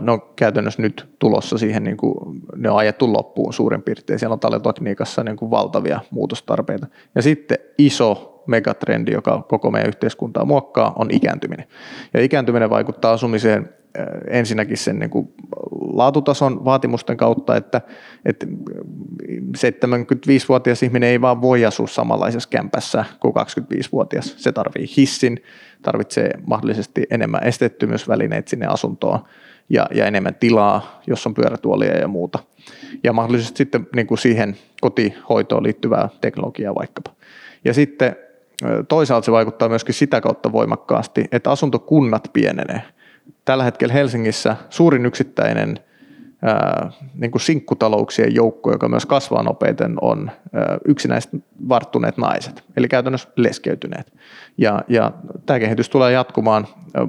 [0.00, 4.18] ne on käytännössä nyt tulossa siihen, niin kuin, ne on ajettu loppuun suurin piirtein.
[4.18, 6.86] Siellä on talontekniikassa niin kuin valtavia muutostarpeita.
[7.14, 11.66] Ja sitten iso megatrendi, joka koko meidän yhteiskuntaa muokkaa, on ikääntyminen.
[12.14, 13.68] Ja ikääntyminen vaikuttaa asumiseen
[14.28, 15.28] ensinnäkin sen niin kuin
[15.92, 17.80] laatutason vaatimusten kautta, että,
[18.24, 18.46] että
[19.56, 24.34] 75-vuotias ihminen ei vaan voi asua samanlaisessa kämpässä kuin 25-vuotias.
[24.36, 25.42] Se tarvii hissin,
[25.82, 29.18] tarvitsee mahdollisesti enemmän esteettömyysvälineitä sinne asuntoon
[29.68, 32.38] ja, ja enemmän tilaa, jos on pyörätuolia ja muuta.
[33.04, 37.10] Ja mahdollisesti sitten niin kuin siihen kotihoitoon liittyvää teknologiaa vaikkapa.
[37.64, 38.16] Ja sitten
[38.88, 42.82] toisaalta se vaikuttaa myöskin sitä kautta voimakkaasti, että asuntokunnat pienenee–
[43.44, 45.80] tällä hetkellä Helsingissä suurin yksittäinen
[46.42, 51.30] ää, niin kuin sinkkutalouksien joukko, joka myös kasvaa nopeiten, on ää, yksinäiset
[51.68, 54.12] varttuneet naiset, eli käytännössä leskeytyneet.
[54.58, 55.12] Ja, ja
[55.46, 56.66] tämä kehitys tulee jatkumaan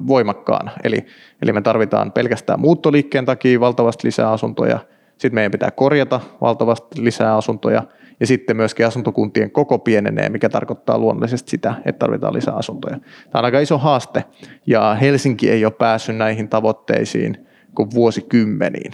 [0.07, 1.05] voimakkaana, eli,
[1.41, 4.79] eli me tarvitaan pelkästään muuttoliikkeen takia valtavasti lisää asuntoja,
[5.17, 7.83] sitten meidän pitää korjata valtavasti lisää asuntoja,
[8.19, 12.97] ja sitten myöskin asuntokuntien koko pienenee, mikä tarkoittaa luonnollisesti sitä, että tarvitaan lisää asuntoja.
[13.29, 14.23] Tämä on aika iso haaste
[14.67, 18.91] ja Helsinki ei ole päässyt näihin tavoitteisiin kuin vuosikymmeniin,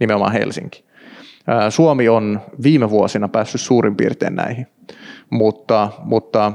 [0.00, 0.84] nimenomaan Helsinki.
[1.68, 4.66] Suomi on viime vuosina päässyt suurin piirtein näihin,
[5.30, 6.52] mutta, mutta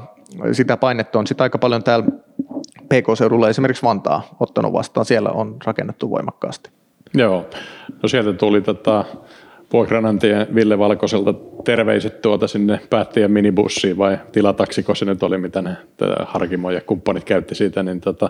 [0.51, 2.05] sitä painetta on sitä aika paljon täällä
[2.86, 5.05] PK-seudulla esimerkiksi Vantaa ottanut vastaan.
[5.05, 6.70] Siellä on rakennettu voimakkaasti.
[7.13, 7.45] Joo,
[8.03, 9.05] no sieltä tuli tota,
[9.74, 15.78] vuokranantajan Ville Valkoiselta terveiset tuota sinne päättäjän minibussiin vai tilataksiko se nyt oli, mitä ne
[16.26, 17.84] Harkimo ja kumppanit käytti siitä.
[17.84, 18.30] Niin tota,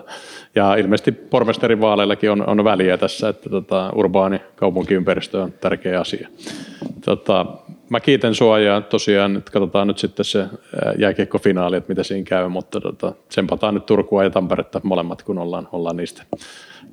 [0.54, 6.28] ja ilmeisesti pormesterin vaaleillakin on, on väliä tässä, että tota, urbaani kaupunkiympäristö on tärkeä asia.
[7.04, 7.46] Tota,
[7.90, 10.46] mä kiitän sua ja tosiaan että katsotaan nyt sitten se
[10.98, 15.68] jääkiekkofinaali, että mitä siinä käy, mutta tota, tsempataan nyt Turkua ja Tamperetta molemmat, kun ollaan,
[15.72, 16.22] ollaan niistä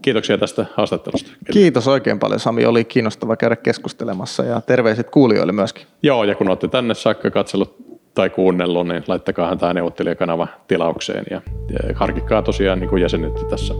[0.02, 1.32] Kiitoksia tästä haastattelusta.
[1.52, 5.86] Kiitos oikein paljon Sami, oli kiinnostava käydä keskustelemassa ja terveiset kuulijoille myöskin.
[6.04, 7.76] Joo, ja kun olette tänne saakka katsellut
[8.18, 13.74] tai kuunnellut, niin laittakaa tämä neuvottelijakanava tilaukseen ja, ja harkikkaa tosiaan niin kuin jäsenyttä tässä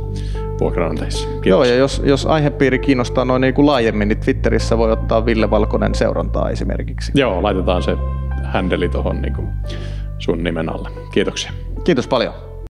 [0.60, 1.28] vuokranantajissa.
[1.46, 5.50] Joo, ja jos, jos aihepiiri kiinnostaa noin niin kuin laajemmin, niin Twitterissä voi ottaa Ville
[5.50, 7.12] Valkonen seurantaa esimerkiksi.
[7.16, 7.96] Joo, laitetaan se
[8.44, 9.36] händeli tuohon niin
[10.20, 10.90] sun nimen alle.
[11.12, 11.52] Kiitoksia.
[11.84, 12.47] Kiitos paljon.